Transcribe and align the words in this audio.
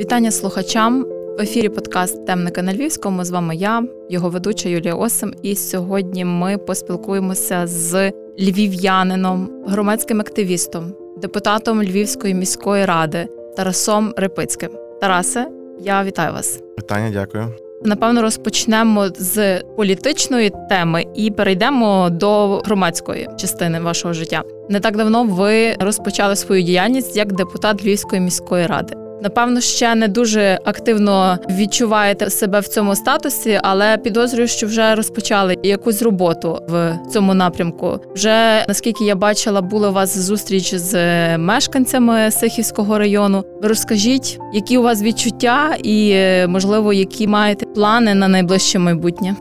Вітання 0.00 0.30
слухачам 0.30 1.06
в 1.38 1.40
ефірі 1.40 1.68
подкаст 1.68 2.26
Темника 2.26 2.62
на 2.62 2.74
Львівському. 2.74 3.24
З 3.24 3.30
вами 3.30 3.56
я, 3.56 3.82
його 4.10 4.30
ведуча 4.30 4.68
Юлія 4.68 4.94
Осим. 4.94 5.34
І 5.42 5.56
сьогодні 5.56 6.24
ми 6.24 6.58
поспілкуємося 6.58 7.66
з 7.66 8.12
львів'янином, 8.40 9.50
громадським 9.66 10.20
активістом, 10.20 10.94
депутатом 11.16 11.82
Львівської 11.82 12.34
міської 12.34 12.84
ради 12.84 13.28
Тарасом 13.56 14.14
Репицьким. 14.16 14.70
Тарасе, 15.00 15.48
я 15.80 16.04
вітаю 16.04 16.32
вас. 16.32 16.60
Питання, 16.76 17.10
дякую. 17.12 17.52
Напевно, 17.84 18.22
розпочнемо 18.22 19.08
з 19.18 19.60
політичної 19.60 20.52
теми 20.68 21.04
і 21.14 21.30
перейдемо 21.30 22.10
до 22.10 22.58
громадської 22.58 23.28
частини 23.36 23.80
вашого 23.80 24.14
життя. 24.14 24.42
Не 24.68 24.80
так 24.80 24.96
давно 24.96 25.24
ви 25.24 25.74
розпочали 25.80 26.36
свою 26.36 26.62
діяльність 26.62 27.16
як 27.16 27.32
депутат 27.32 27.84
Львівської 27.84 28.20
міської 28.20 28.66
ради. 28.66 29.03
Напевно, 29.24 29.60
ще 29.60 29.94
не 29.94 30.08
дуже 30.08 30.58
активно 30.64 31.38
відчуваєте 31.50 32.30
себе 32.30 32.60
в 32.60 32.68
цьому 32.68 32.96
статусі, 32.96 33.60
але 33.62 33.96
підозрюю, 33.98 34.48
що 34.48 34.66
вже 34.66 34.94
розпочали 34.94 35.56
якусь 35.62 36.02
роботу 36.02 36.58
в 36.68 36.98
цьому 37.12 37.34
напрямку. 37.34 38.00
Вже 38.14 38.64
наскільки 38.68 39.04
я 39.04 39.14
бачила, 39.14 39.62
була 39.62 39.88
у 39.88 39.92
вас 39.92 40.18
зустріч 40.18 40.74
з 40.74 40.94
мешканцями 41.38 42.30
Сихівського 42.30 42.98
району. 42.98 43.44
Розкажіть, 43.62 44.38
які 44.52 44.78
у 44.78 44.82
вас 44.82 45.02
відчуття, 45.02 45.76
і 45.82 46.16
можливо, 46.48 46.92
які 46.92 47.26
маєте 47.26 47.66
плани 47.66 48.14
на 48.14 48.28
найближче 48.28 48.78
майбутнє. 48.78 49.36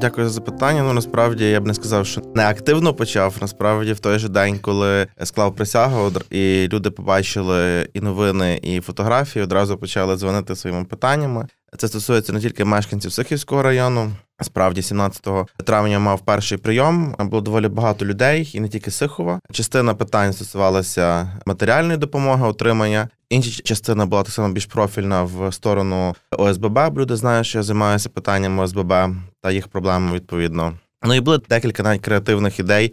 Дякую 0.00 0.26
за 0.26 0.32
запитання. 0.32 0.82
Ну 0.82 0.92
насправді 0.92 1.44
я 1.44 1.60
б 1.60 1.66
не 1.66 1.74
сказав, 1.74 2.06
що 2.06 2.22
не 2.34 2.48
активно 2.48 2.94
почав. 2.94 3.36
Насправді, 3.40 3.92
в 3.92 4.00
той 4.00 4.18
же 4.18 4.28
день, 4.28 4.58
коли 4.58 5.06
склав 5.24 5.54
присягу, 5.56 6.12
і 6.30 6.68
люди 6.72 6.90
побачили 6.90 7.88
і 7.94 8.00
новини, 8.00 8.60
і 8.62 8.80
фотографії, 8.80 9.44
одразу 9.44 9.78
почали 9.78 10.16
дзвонити 10.16 10.56
своїми 10.56 10.84
питаннями. 10.84 11.46
Це 11.78 11.88
стосується 11.88 12.32
не 12.32 12.40
тільки 12.40 12.64
мешканців 12.64 13.12
Сихівського 13.12 13.62
району. 13.62 14.12
Справді, 14.42 14.82
17 14.82 15.26
травня 15.64 15.98
мав 15.98 16.20
перший 16.20 16.58
прийом. 16.58 17.14
Було 17.18 17.42
доволі 17.42 17.68
багато 17.68 18.06
людей, 18.06 18.50
і 18.54 18.60
не 18.60 18.68
тільки 18.68 18.90
Сихова. 18.90 19.40
Частина 19.52 19.94
питань 19.94 20.32
стосувалася 20.32 21.30
матеріальної 21.46 21.98
допомоги, 21.98 22.46
отримання. 22.46 23.08
Інша 23.30 23.62
частина 23.62 24.06
була 24.06 24.22
так 24.22 24.32
само 24.32 24.52
більш 24.52 24.66
профільна 24.66 25.22
в 25.22 25.52
сторону 25.52 26.14
ОСББ. 26.30 26.98
Люди 26.98 27.16
знають, 27.16 27.46
що 27.46 27.58
я 27.58 27.62
займаюся 27.62 28.08
питаннями 28.08 28.62
ОСББ 28.62 28.92
та 29.40 29.50
їх 29.50 29.68
проблемами 29.68 30.14
відповідно. 30.14 30.72
Ну 31.02 31.14
і 31.14 31.20
були 31.20 31.40
декілька 31.48 31.82
навіть 31.82 32.02
креативних 32.02 32.58
ідей 32.58 32.92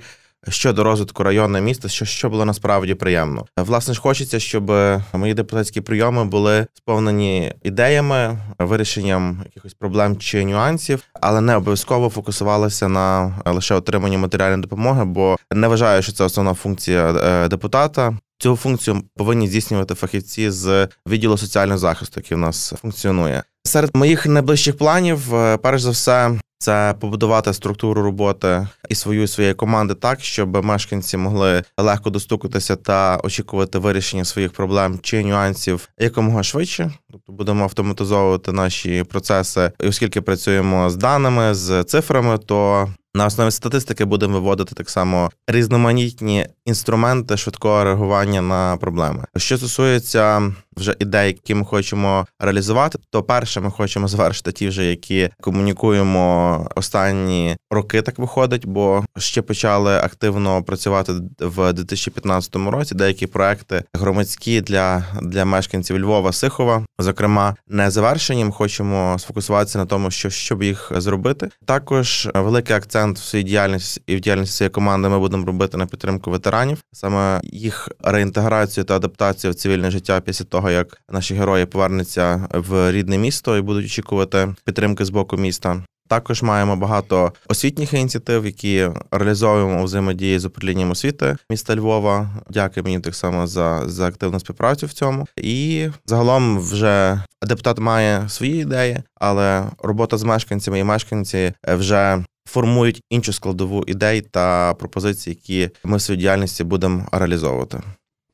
щодо 0.50 0.84
розвитку 0.84 1.24
районного 1.24 1.64
міста, 1.64 1.90
що 1.90 2.06
що 2.06 2.30
було 2.30 2.46
насправді 2.46 2.94
приємно. 2.94 3.46
Власне 3.58 3.94
ж 3.94 4.02
хочеться, 4.02 4.40
щоб 4.40 4.72
мої 5.14 5.34
депутатські 5.34 5.82
прийоми 5.82 6.26
були 6.26 6.68
сповнені 6.74 7.54
ідеями, 7.64 8.40
вирішенням 8.60 9.42
якихось 9.46 9.74
проблем 9.74 10.18
чи 10.18 10.46
нюансів, 10.46 11.04
але 11.22 11.42
не 11.42 11.56
обов'язково 11.56 12.10
фокусувалися 12.10 12.88
на 12.88 13.36
лише 13.46 13.76
отриманні 13.76 14.18
матеріальної 14.18 14.62
допомоги, 14.62 15.06
бо 15.06 15.38
не 15.54 15.68
вважаю, 15.68 16.02
що 16.02 16.12
це 16.12 16.24
основна 16.24 16.54
функція 16.54 17.12
е, 17.12 17.48
депутата. 17.48 18.18
Цю 18.40 18.56
функцію 18.56 19.04
повинні 19.16 19.48
здійснювати 19.48 19.96
фахівці 19.96 20.50
з 20.50 20.88
відділу 21.08 21.38
соціального 21.38 21.78
захисту, 21.78 22.20
який 22.20 22.38
в 22.38 22.40
нас 22.40 22.74
функціонує. 22.82 23.44
Серед 23.64 23.96
моїх 23.96 24.26
найближчих 24.26 24.78
планів, 24.78 25.36
е, 25.36 25.58
перш 25.58 25.82
за 25.82 25.90
все, 25.90 26.40
це 26.60 26.96
побудувати 27.00 27.54
структуру 27.54 28.02
роботи 28.02 28.68
і 28.90 28.96
свою 28.96 29.24
і 29.24 29.28
своєї 29.28 29.54
команди 29.54 29.94
так, 29.94 30.22
щоб 30.22 30.66
мешканці 30.66 31.18
могли 31.18 31.64
легко 31.78 32.10
достукатися 32.10 32.76
та 32.76 33.20
очікувати 33.24 33.80
вирішення 33.80 34.26
своїх 34.26 34.52
проблем 34.52 35.00
чи 35.02 35.24
нюансів 35.24 35.90
якомога 36.00 36.44
швидше. 36.44 36.92
Тобто 37.12 37.32
будемо 37.32 37.64
автоматизовувати 37.64 38.52
наші 38.52 39.04
процеси, 39.04 39.72
і 39.84 39.88
оскільки 39.88 40.22
працюємо 40.22 40.90
з 40.90 40.96
даними 40.96 41.54
з 41.54 41.84
цифрами, 41.84 42.38
то 42.38 42.90
на 43.18 43.26
основі 43.26 43.52
статистики 43.52 44.06
будемо 44.06 44.34
виводити 44.34 44.76
так 44.76 44.90
само 44.90 45.32
різноманітні 45.48 46.48
інструменти 46.66 47.38
швидкого 47.38 47.84
реагування 47.84 48.42
на 48.42 48.78
проблеми. 48.78 49.26
Що 49.38 49.58
стосується 49.58 50.52
вже 50.78 50.96
ідей, 51.00 51.28
які 51.28 51.56
ми 51.56 51.66
хочемо 51.66 52.26
реалізувати, 52.40 53.00
то 53.12 53.24
перше, 53.24 53.62
ми 53.62 53.72
хочемо 53.72 54.08
завершити 54.08 54.52
ті, 54.52 54.68
вже 54.68 54.86
які 54.86 55.30
комунікуємо 55.42 56.68
останні 56.76 57.58
роки. 57.72 58.02
Так 58.02 58.20
виходить, 58.20 58.66
бо 58.66 59.06
ще 59.18 59.42
почали 59.42 59.98
активно 59.98 60.64
працювати 60.64 61.14
в 61.40 61.74
2015 61.74 62.56
році. 62.56 62.96
Деякі 62.96 63.28
проекти 63.28 63.84
громадські 63.94 64.62
для 64.62 65.06
для 65.22 65.46
мешканців 65.46 66.00
Львова, 66.00 66.32
Сихова, 66.32 66.86
зокрема, 67.00 67.56
не 67.68 67.92
завершені. 67.92 68.46
Ми 68.46 68.52
хочемо 68.52 69.16
сфокусуватися 69.20 69.78
на 69.78 69.86
тому, 69.86 70.12
що 70.12 70.30
щоб 70.30 70.64
їх 70.64 70.92
зробити. 70.96 71.50
Також 71.66 72.30
великий 72.34 72.76
акцент 72.76 73.20
в 73.20 73.24
своїй 73.24 73.44
діяльності 73.44 74.02
і 74.08 74.16
в 74.16 74.20
діяльності 74.20 74.58
цієї 74.58 74.70
команди 74.70 75.10
ми 75.10 75.20
будемо 75.20 75.46
робити 75.46 75.78
на 75.78 75.86
підтримку 75.86 76.32
ветеранів, 76.32 76.84
саме 76.94 77.42
їх 77.44 77.90
реінтеграцію 78.04 78.84
та 78.84 78.96
адаптацію 78.96 79.52
в 79.52 79.56
цивільне 79.56 79.92
життя 79.92 80.22
після 80.22 80.46
того 80.46 80.67
того, 80.68 80.78
як 80.78 81.02
наші 81.12 81.36
герої 81.36 81.66
повернуться 81.66 82.48
в 82.54 82.92
рідне 82.92 83.18
місто 83.18 83.58
і 83.58 83.62
будуть 83.62 83.86
очікувати 83.86 84.56
підтримки 84.66 85.06
з 85.06 85.10
боку 85.10 85.38
міста. 85.38 85.84
Також 86.10 86.44
маємо 86.44 86.76
багато 86.76 87.34
освітніх 87.48 87.94
ініціатив, 87.94 88.46
які 88.46 88.90
реалізовуємо 89.12 89.82
у 89.82 89.84
взаємодії 89.84 90.40
з 90.40 90.46
управлінням 90.46 90.92
освіти 90.92 91.38
міста 91.50 91.76
Львова. 91.76 92.30
Дякую 92.50 92.84
мені 92.84 93.00
так 93.00 93.16
само 93.16 93.48
за 93.48 93.84
за 93.86 94.08
активну 94.08 94.40
співпрацю 94.40 94.86
в 94.86 94.94
цьому. 94.94 95.28
І 95.38 95.88
загалом 96.06 96.60
вже 96.60 97.22
депутат 97.42 97.80
має 97.80 98.30
свої 98.30 98.62
ідеї, 98.62 98.98
але 99.16 99.64
робота 99.84 100.18
з 100.18 100.24
мешканцями 100.24 100.80
і 100.80 100.84
мешканці 100.84 101.54
вже 101.68 102.24
формують 102.48 103.02
іншу 103.10 103.34
складову 103.34 103.84
ідей 103.88 104.22
та 104.22 104.74
пропозицій, 104.74 105.30
які 105.30 105.70
ми 105.84 105.98
в 105.98 106.02
своїй 106.02 106.20
діяльності 106.20 106.64
будемо 106.64 107.08
реалізовувати. 107.12 107.80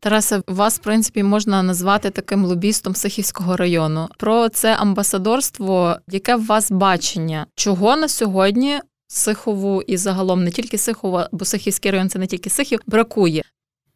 Тарасе, 0.04 0.42
вас 0.48 0.76
в 0.76 0.82
принципі 0.82 1.24
можна 1.24 1.64
назвати 1.64 2.10
таким 2.10 2.46
лобістом 2.46 2.96
Сихівського 2.96 3.58
району. 3.58 4.10
Про 4.18 4.50
це 4.50 4.76
амбасадорство, 4.76 5.98
яке 6.08 6.36
в 6.36 6.46
вас 6.46 6.72
бачення, 6.72 7.46
чого 7.56 7.96
на 7.96 8.08
сьогодні 8.08 8.80
Сихову 9.08 9.82
і 9.82 9.98
загалом 9.98 10.44
не 10.44 10.52
тільки 10.52 10.78
Сихова, 10.78 11.30
бо 11.32 11.46
Сихівський 11.46 11.92
район 11.92 12.10
це 12.10 12.20
не 12.20 12.28
тільки 12.28 12.50
Сихів, 12.50 12.80
бракує. 12.88 13.44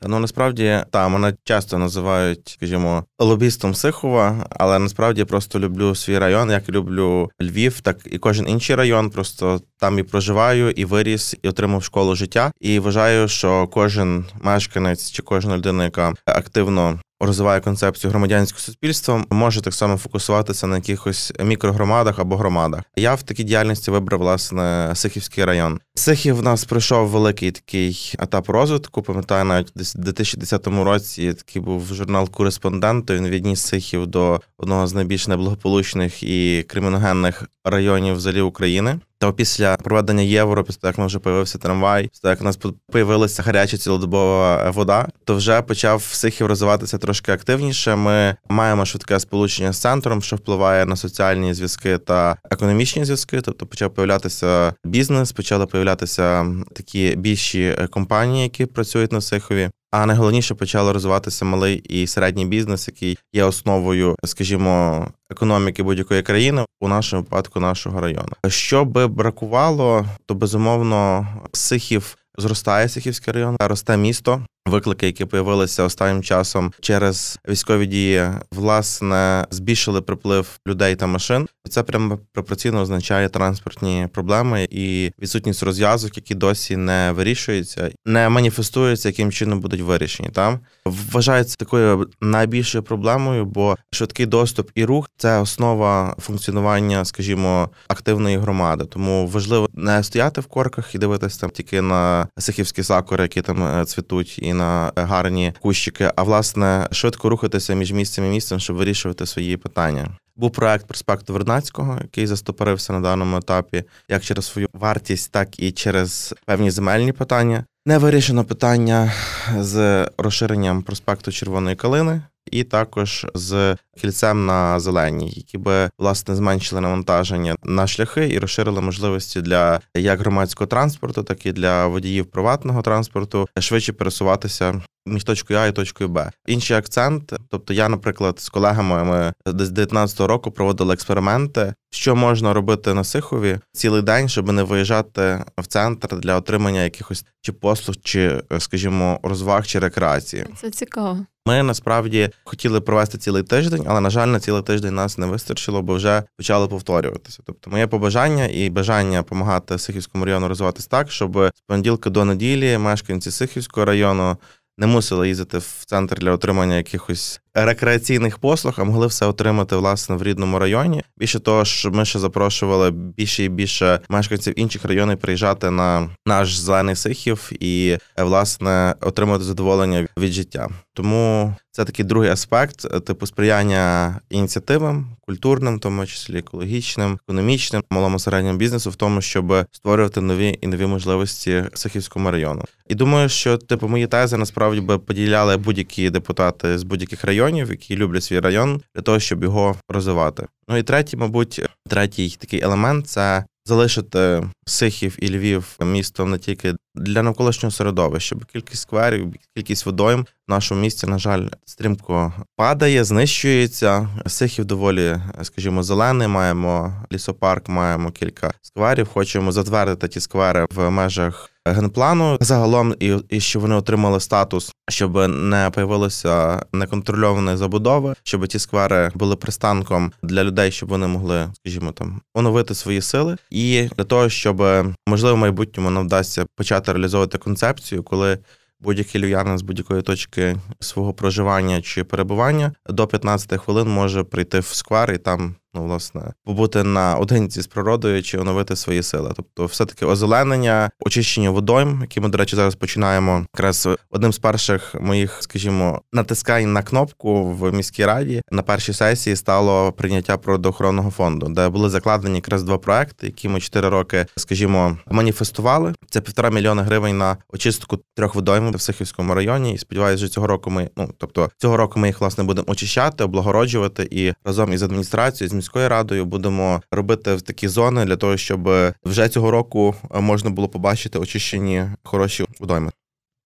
Ну 0.01 0.19
насправді 0.19 0.83
та 0.91 1.07
мене 1.07 1.33
часто 1.43 1.77
називають, 1.77 2.49
скажімо, 2.49 3.03
лобістом 3.19 3.75
Сихова, 3.75 4.47
але 4.49 4.79
насправді 4.79 5.19
я 5.19 5.25
просто 5.25 5.59
люблю 5.59 5.95
свій 5.95 6.17
район, 6.17 6.51
як 6.51 6.69
люблю 6.69 7.29
Львів, 7.41 7.81
так 7.81 7.97
і 8.05 8.17
кожен 8.17 8.49
інший 8.49 8.75
район. 8.75 9.09
Просто 9.09 9.61
там 9.79 9.99
і 9.99 10.03
проживаю, 10.03 10.71
і 10.71 10.85
виріс, 10.85 11.35
і 11.41 11.49
отримав 11.49 11.83
школу 11.83 12.15
життя. 12.15 12.51
І 12.59 12.79
вважаю, 12.79 13.27
що 13.27 13.67
кожен 13.67 14.25
мешканець 14.41 15.11
чи 15.11 15.21
кожна 15.21 15.57
людина, 15.57 15.83
яка 15.83 16.13
активно 16.25 16.99
розвиває 17.19 17.61
концепцію 17.61 18.11
громадянського 18.11 18.61
суспільства, 18.61 19.25
може 19.29 19.61
так 19.61 19.73
само 19.73 19.97
фокусуватися 19.97 20.67
на 20.67 20.75
якихось 20.75 21.33
мікрогромадах 21.43 22.19
або 22.19 22.37
громадах. 22.37 22.81
Я 22.95 23.15
в 23.15 23.23
такій 23.23 23.43
діяльності 23.43 23.91
вибрав 23.91 24.19
власне 24.19 24.91
Сихівський 24.95 25.45
район. 25.45 25.79
Сихів 25.95 26.35
в 26.35 26.43
нас 26.43 26.65
пройшов 26.65 27.09
великий 27.09 27.51
такий 27.51 28.15
етап 28.19 28.49
розвитку. 28.49 29.01
Пам'ятаю, 29.01 29.45
навіть 29.45 29.71
десь 29.75 29.95
в 29.95 29.99
2010 29.99 30.67
році 30.67 31.33
такий 31.33 31.61
був 31.61 31.93
журнал 31.93 32.29
Кореспондент. 32.29 33.11
Він 33.11 33.27
відніс 33.27 33.61
Сихів 33.61 34.07
до 34.07 34.41
одного 34.57 34.87
з 34.87 34.93
найбільш 34.93 35.27
неблагополучних 35.27 36.23
і 36.23 36.65
криміногенних 36.67 37.43
районів 37.65 38.15
взагалі 38.15 38.41
України. 38.41 38.99
То 39.19 39.33
після 39.33 39.75
проведення 39.75 40.21
євро, 40.21 40.63
після 40.63 40.79
того, 40.79 40.89
як 40.89 40.97
ми 40.97 41.05
вже 41.05 41.19
появився 41.19 41.57
трамвай, 41.57 42.07
після 42.07 42.21
того, 42.21 42.31
як 42.31 42.41
у 42.41 42.43
нас 42.43 42.59
появилася 42.91 43.43
гаряча 43.43 43.77
цілодобова 43.77 44.69
вода, 44.71 45.07
то 45.25 45.35
вже 45.35 45.61
почав 45.61 46.01
Сихів 46.01 46.47
розвиватися 46.47 46.97
трошки 46.97 47.31
активніше. 47.31 47.95
Ми 47.95 48.35
маємо 48.49 48.85
швидке 48.85 49.19
сполучення 49.19 49.73
з 49.73 49.77
центром, 49.77 50.21
що 50.21 50.35
впливає 50.35 50.85
на 50.85 50.95
соціальні 50.95 51.53
зв'язки 51.53 51.97
та 51.97 52.37
економічні 52.51 53.05
зв'язки. 53.05 53.41
Тобто 53.41 53.65
почав 53.65 53.93
появлятися 53.93 54.73
бізнес, 54.83 55.31
почали 55.31 55.65
появлятися 55.65 56.45
такі 56.75 57.15
більші 57.17 57.75
компанії, 57.89 58.43
які 58.43 58.65
працюють 58.65 59.11
на 59.11 59.21
Сихові. 59.21 59.69
А 59.91 60.05
найголовніше 60.05 60.55
почало 60.55 60.93
розвиватися 60.93 61.45
малий 61.45 61.75
і 61.75 62.07
середній 62.07 62.45
бізнес, 62.45 62.87
який 62.87 63.17
є 63.33 63.43
основою, 63.43 64.15
скажімо, 64.23 65.07
економіки 65.29 65.83
будь-якої 65.83 66.23
країни 66.23 66.65
у 66.79 66.87
нашому 66.87 67.21
випадку 67.21 67.59
нашого 67.59 68.01
району. 68.01 68.29
Що 68.47 68.85
би 68.85 69.07
бракувало, 69.07 70.05
то 70.25 70.35
безумовно 70.35 71.27
сихів. 71.53 72.17
Зростає 72.39 72.89
Сихівський 72.89 73.33
район, 73.33 73.55
росте 73.59 73.97
місто. 73.97 74.41
Виклики, 74.69 75.05
які 75.05 75.25
появилися 75.25 75.83
останнім 75.83 76.23
часом 76.23 76.73
через 76.81 77.39
військові 77.49 77.85
дії, 77.85 78.29
власне 78.51 79.45
збільшили 79.51 80.01
приплив 80.01 80.59
людей 80.67 80.95
та 80.95 81.07
машин. 81.07 81.47
Це 81.69 81.83
прямо 81.83 82.19
пропорційно 82.33 82.81
означає 82.81 83.29
транспортні 83.29 84.07
проблеми 84.13 84.67
і 84.71 85.11
відсутність 85.21 85.63
розв'язок, 85.63 86.17
які 86.17 86.35
досі 86.35 86.77
не 86.77 87.11
вирішуються, 87.15 87.91
не 88.05 88.29
маніфестуються, 88.29 89.09
яким 89.09 89.31
чином 89.31 89.59
будуть 89.59 89.81
вирішені. 89.81 90.29
Там 90.29 90.59
вважається 90.85 91.55
такою 91.55 92.09
найбільшою 92.21 92.83
проблемою, 92.83 93.45
бо 93.45 93.77
швидкий 93.91 94.25
доступ 94.25 94.71
і 94.75 94.85
рух 94.85 95.09
це 95.17 95.39
основа 95.39 96.15
функціонування, 96.19 97.05
скажімо, 97.05 97.69
активної 97.87 98.37
громади. 98.37 98.85
Тому 98.85 99.27
важливо 99.27 99.67
не 99.73 100.03
стояти 100.03 100.41
в 100.41 100.45
корках 100.45 100.95
і 100.95 100.97
дивитися 100.97 101.39
там 101.39 101.49
тільки 101.49 101.81
на 101.81 102.27
сихівські 102.37 102.83
сакури, 102.83 103.23
які 103.23 103.41
там 103.41 103.63
е, 103.63 103.85
цвітуть, 103.85 104.39
і 104.41 104.53
на 104.57 104.91
гарні 104.95 105.53
кущики, 105.59 106.11
а 106.15 106.23
власне 106.23 106.87
швидко 106.91 107.29
рухатися 107.29 107.73
між 107.73 107.91
місцем 107.91 108.25
і 108.25 108.29
місцем, 108.29 108.59
щоб 108.59 108.75
вирішувати 108.75 109.25
свої 109.25 109.57
питання. 109.57 110.07
Був 110.35 110.51
проект 110.51 110.87
проспекту 110.87 111.33
Вернацького, 111.33 111.97
який 112.01 112.27
застопорився 112.27 112.93
на 112.93 112.99
даному 112.99 113.37
етапі, 113.37 113.83
як 114.09 114.23
через 114.23 114.45
свою 114.45 114.67
вартість, 114.73 115.31
так 115.31 115.59
і 115.59 115.71
через 115.71 116.35
певні 116.45 116.71
земельні 116.71 117.11
питання. 117.11 117.65
Не 117.85 117.97
вирішено 117.97 118.45
питання 118.45 119.13
з 119.57 120.05
розширенням 120.17 120.81
проспекту 120.81 121.31
Червоної 121.31 121.75
калини. 121.75 122.21
І 122.51 122.63
також 122.63 123.25
з 123.33 123.75
кільцем 123.97 124.45
на 124.45 124.79
зеленій, 124.79 125.33
які 125.35 125.57
би 125.57 125.89
власне 125.99 126.35
зменшили 126.35 126.81
навантаження 126.81 127.55
на 127.63 127.87
шляхи 127.87 128.29
і 128.29 128.39
розширили 128.39 128.81
можливості 128.81 129.41
для 129.41 129.81
як 129.95 130.19
громадського 130.19 130.67
транспорту, 130.67 131.23
так 131.23 131.45
і 131.45 131.51
для 131.51 131.87
водіїв 131.87 132.25
приватного 132.25 132.81
транспорту 132.81 133.47
швидше 133.59 133.93
пересуватися 133.93 134.81
між 135.07 135.23
точкою 135.23 135.59
А 135.59 135.67
і 135.67 135.71
точкою 135.71 136.09
Б. 136.09 136.31
Інший 136.47 136.77
акцент, 136.77 137.33
тобто 137.49 137.73
я, 137.73 137.89
наприклад, 137.89 138.39
з 138.39 138.49
колегами 138.49 139.03
ми 139.03 139.33
десь 139.53 139.69
19-го 139.69 140.27
року 140.27 140.51
проводили 140.51 140.93
експерименти, 140.93 141.73
що 141.91 142.15
можна 142.15 142.53
робити 142.53 142.93
на 142.93 143.03
Сихові 143.03 143.59
цілий 143.73 144.01
день, 144.01 144.29
щоб 144.29 144.51
не 144.51 144.63
виїжджати 144.63 145.43
в 145.57 145.67
центр 145.67 146.15
для 146.15 146.35
отримання 146.35 146.83
якихось 146.83 147.25
чи 147.41 147.51
послуг, 147.51 147.95
чи, 148.03 148.43
скажімо, 148.59 149.19
розваг 149.23 149.67
чи 149.67 149.79
рекреації. 149.79 150.45
Це 150.61 150.69
цікаво. 150.69 151.25
Ми 151.47 151.63
насправді 151.63 152.29
хотіли 152.43 152.81
провести 152.81 153.17
цілий 153.17 153.43
тиждень, 153.43 153.85
але 153.87 153.99
на 153.99 154.09
жаль, 154.09 154.27
на 154.27 154.39
цілий 154.39 154.61
тиждень 154.61 154.95
нас 154.95 155.17
не 155.17 155.25
вистачило, 155.25 155.81
бо 155.81 155.95
вже 155.95 156.23
почали 156.37 156.67
повторюватися. 156.67 157.39
Тобто, 157.45 157.69
моє 157.69 157.87
побажання 157.87 158.45
і 158.45 158.69
бажання 158.69 159.17
допомагати 159.17 159.77
Сихівському 159.77 160.25
району 160.25 160.47
розвиватися 160.47 160.87
так, 160.89 161.11
щоб 161.11 161.33
з 161.55 161.61
понеділка 161.67 162.09
до 162.09 162.25
неділі 162.25 162.77
мешканці 162.77 163.31
Сихівського 163.31 163.85
району 163.85 164.37
не 164.77 164.87
мусили 164.87 165.27
їздити 165.27 165.57
в 165.57 165.83
центр 165.85 166.19
для 166.19 166.31
отримання 166.31 166.75
якихось 166.75 167.41
рекреаційних 167.65 168.37
послуг, 168.37 168.73
а 168.77 168.83
могли 168.83 169.07
все 169.07 169.25
отримати 169.25 169.75
власне 169.75 170.15
в 170.15 170.23
рідному 170.23 170.59
районі. 170.59 171.03
Більше 171.17 171.39
того, 171.39 171.65
що 171.65 171.91
ми 171.91 172.05
ще 172.05 172.19
запрошували 172.19 172.91
більше 172.91 173.43
і 173.43 173.49
більше 173.49 173.99
мешканців 174.09 174.59
інших 174.59 174.85
районів 174.85 175.17
приїжджати 175.17 175.71
на 175.71 176.09
наш 176.25 176.57
зелений 176.57 176.95
сихів 176.95 177.51
і 177.59 177.97
власне 178.17 178.95
отримати 179.01 179.43
задоволення 179.43 180.07
від 180.17 180.31
життя. 180.31 180.69
Тому 180.93 181.53
це 181.71 181.85
такий 181.85 182.05
другий 182.05 182.29
аспект, 182.29 183.05
типу 183.05 183.27
сприяння 183.27 184.15
ініціативам, 184.29 185.17
культурним, 185.21 185.77
в 185.77 185.79
тому 185.79 186.05
числі 186.05 186.37
екологічним, 186.37 187.19
економічним, 187.23 187.83
малому 187.89 188.19
середньому 188.19 188.57
бізнесу, 188.57 188.89
в 188.89 188.95
тому, 188.95 189.21
щоб 189.21 189.65
створювати 189.71 190.21
нові 190.21 190.57
і 190.61 190.67
нові 190.67 190.85
можливості 190.85 191.63
Сихівському 191.73 192.31
району. 192.31 192.63
І 192.87 192.95
думаю, 192.95 193.29
що 193.29 193.57
типу 193.57 193.87
мої 193.87 194.07
тези 194.07 194.37
насправді 194.37 194.81
би 194.81 194.97
поділяли 194.97 195.57
будь-які 195.57 196.09
депутати 196.09 196.77
з 196.77 196.83
будь-яких 196.83 197.23
районів, 197.23 197.46
які 197.49 197.95
люблять 197.95 198.23
свій 198.23 198.39
район, 198.39 198.81
для 198.95 199.01
того, 199.01 199.19
щоб 199.19 199.43
його 199.43 199.75
розвивати. 199.89 200.47
Ну 200.67 200.77
і 200.77 200.83
третій, 200.83 201.17
мабуть, 201.17 201.61
третій 201.89 202.37
такий 202.39 202.61
елемент 202.61 203.07
це 203.07 203.45
залишити 203.65 204.43
Сихів 204.65 205.15
і 205.19 205.29
Львів 205.29 205.77
містом 205.81 206.31
не 206.31 206.37
тільки 206.37 206.73
для 206.97 207.23
навколишнього 207.23 207.71
середовища, 207.71 208.35
бо 208.35 208.41
кількість 208.45 208.81
скверів, 208.81 209.33
кількість 209.55 209.85
водойм 209.85 210.25
в 210.47 210.51
нашому 210.51 210.81
місті, 210.81 211.07
на 211.07 211.19
жаль, 211.19 211.47
стрімко 211.65 212.33
падає, 212.55 213.03
знищується. 213.03 214.09
Сихів 214.25 214.65
доволі, 214.65 215.17
скажімо, 215.41 215.83
зелений. 215.83 216.27
Маємо 216.27 216.93
лісопарк, 217.11 217.69
маємо 217.69 218.11
кілька 218.11 218.53
скверів. 218.61 219.07
Хочемо 219.13 219.51
затвердити 219.51 220.07
ті 220.07 220.19
сквери 220.19 220.65
в 220.75 220.89
межах 220.89 221.51
генплану 221.73 222.37
загалом, 222.41 222.95
і 222.99 223.15
і 223.29 223.39
щоб 223.39 223.61
вони 223.61 223.75
отримали 223.75 224.19
статус, 224.19 224.71
щоб 224.89 225.27
не 225.27 225.69
появилося 225.73 226.63
неконтрольованої 226.73 227.57
забудови, 227.57 228.13
щоб 228.23 228.47
ті 228.47 228.59
сквери 228.59 229.11
були 229.15 229.35
пристанком 229.35 230.11
для 230.23 230.43
людей, 230.43 230.71
щоб 230.71 230.89
вони 230.89 231.07
могли, 231.07 231.47
скажімо, 231.53 231.91
там 231.91 232.21
оновити 232.33 232.75
свої 232.75 233.01
сили, 233.01 233.37
і 233.49 233.89
для 233.97 234.03
того, 234.03 234.29
щоб 234.29 234.63
можливо 235.07 235.35
в 235.35 235.39
майбутньому 235.39 235.89
нам 235.89 236.05
вдасться 236.05 236.45
почати 236.55 236.86
реалізовувати 236.93 237.37
концепцію, 237.37 238.03
коли 238.03 238.37
Будь-який 238.79 239.21
львів'янин 239.21 239.57
з 239.57 239.61
будь-якої 239.61 240.01
точки 240.01 240.55
свого 240.79 241.13
проживання 241.13 241.81
чи 241.81 242.03
перебування 242.03 242.71
до 242.89 243.07
15 243.07 243.61
хвилин 243.61 243.87
може 243.87 244.23
прийти 244.23 244.59
в 244.59 244.65
сквер 244.65 245.11
і 245.11 245.17
там 245.17 245.55
ну, 245.77 245.83
власне, 245.83 246.21
побути 246.43 246.83
на 246.83 247.15
одинці 247.15 247.61
з 247.61 247.67
природою 247.67 248.23
чи 248.23 248.37
оновити 248.37 248.75
свої 248.75 249.03
сили. 249.03 249.31
Тобто, 249.35 249.65
все-таки 249.65 250.05
озеленення, 250.05 250.89
очищення 250.99 251.49
водойм, 251.49 252.01
які 252.01 252.19
ми, 252.19 252.29
до 252.29 252.37
речі, 252.37 252.55
зараз 252.55 252.75
починаємо. 252.75 253.45
Якраз 253.53 253.89
одним 254.09 254.33
з 254.33 254.39
перших 254.39 254.95
моїх, 255.01 255.37
скажімо, 255.39 256.01
натискань 256.13 256.73
на 256.73 256.83
кнопку 256.83 257.43
в 257.45 257.73
міській 257.73 258.05
раді 258.05 258.41
на 258.51 258.61
першій 258.61 258.93
сесії 258.93 259.35
стало 259.35 259.91
прийняття 259.91 260.37
природоохоронного 260.37 261.11
фонду, 261.11 261.47
де 261.49 261.69
були 261.69 261.89
закладені 261.89 262.35
якраз 262.35 262.63
два 262.63 262.77
проекти, 262.77 263.25
які 263.25 263.49
ми 263.49 263.59
чотири 263.59 263.89
роки, 263.89 264.25
скажімо, 264.35 264.97
маніфестували. 265.11 265.93
Це 266.09 266.21
півтора 266.21 266.49
мільйона 266.49 266.83
гривень 266.83 267.17
на 267.17 267.37
очистку 267.53 267.99
трьох 268.15 268.35
водойм 268.35 268.71
в 268.71 268.81
Сихівському 268.81 269.33
районі. 269.33 269.73
І 269.73 269.77
сподіваюся, 269.77 270.25
що 270.25 270.33
цього 270.33 270.47
року 270.47 270.69
ми, 270.69 270.89
ну 270.97 271.09
тобто 271.17 271.49
цього 271.57 271.77
року 271.77 271.99
ми 271.99 272.07
їх 272.07 272.21
власне 272.21 272.43
будемо 272.43 272.67
очищати, 272.69 273.23
облагороджувати 273.23 274.07
і 274.11 274.33
разом 274.45 274.73
із 274.73 274.83
адміністрацією 274.83 275.49
з 275.49 275.53
міською 275.67 275.89
радою 275.89 276.25
будемо 276.25 276.81
робити 276.91 277.37
такі 277.37 277.67
зони 277.67 278.05
для 278.05 278.15
того, 278.15 278.37
щоб 278.37 278.69
вже 279.05 279.29
цього 279.29 279.51
року 279.51 279.95
можна 280.19 280.49
було 280.49 280.67
побачити 280.67 281.19
очищені 281.19 281.85
хороші 282.03 282.45
водойми. 282.59 282.91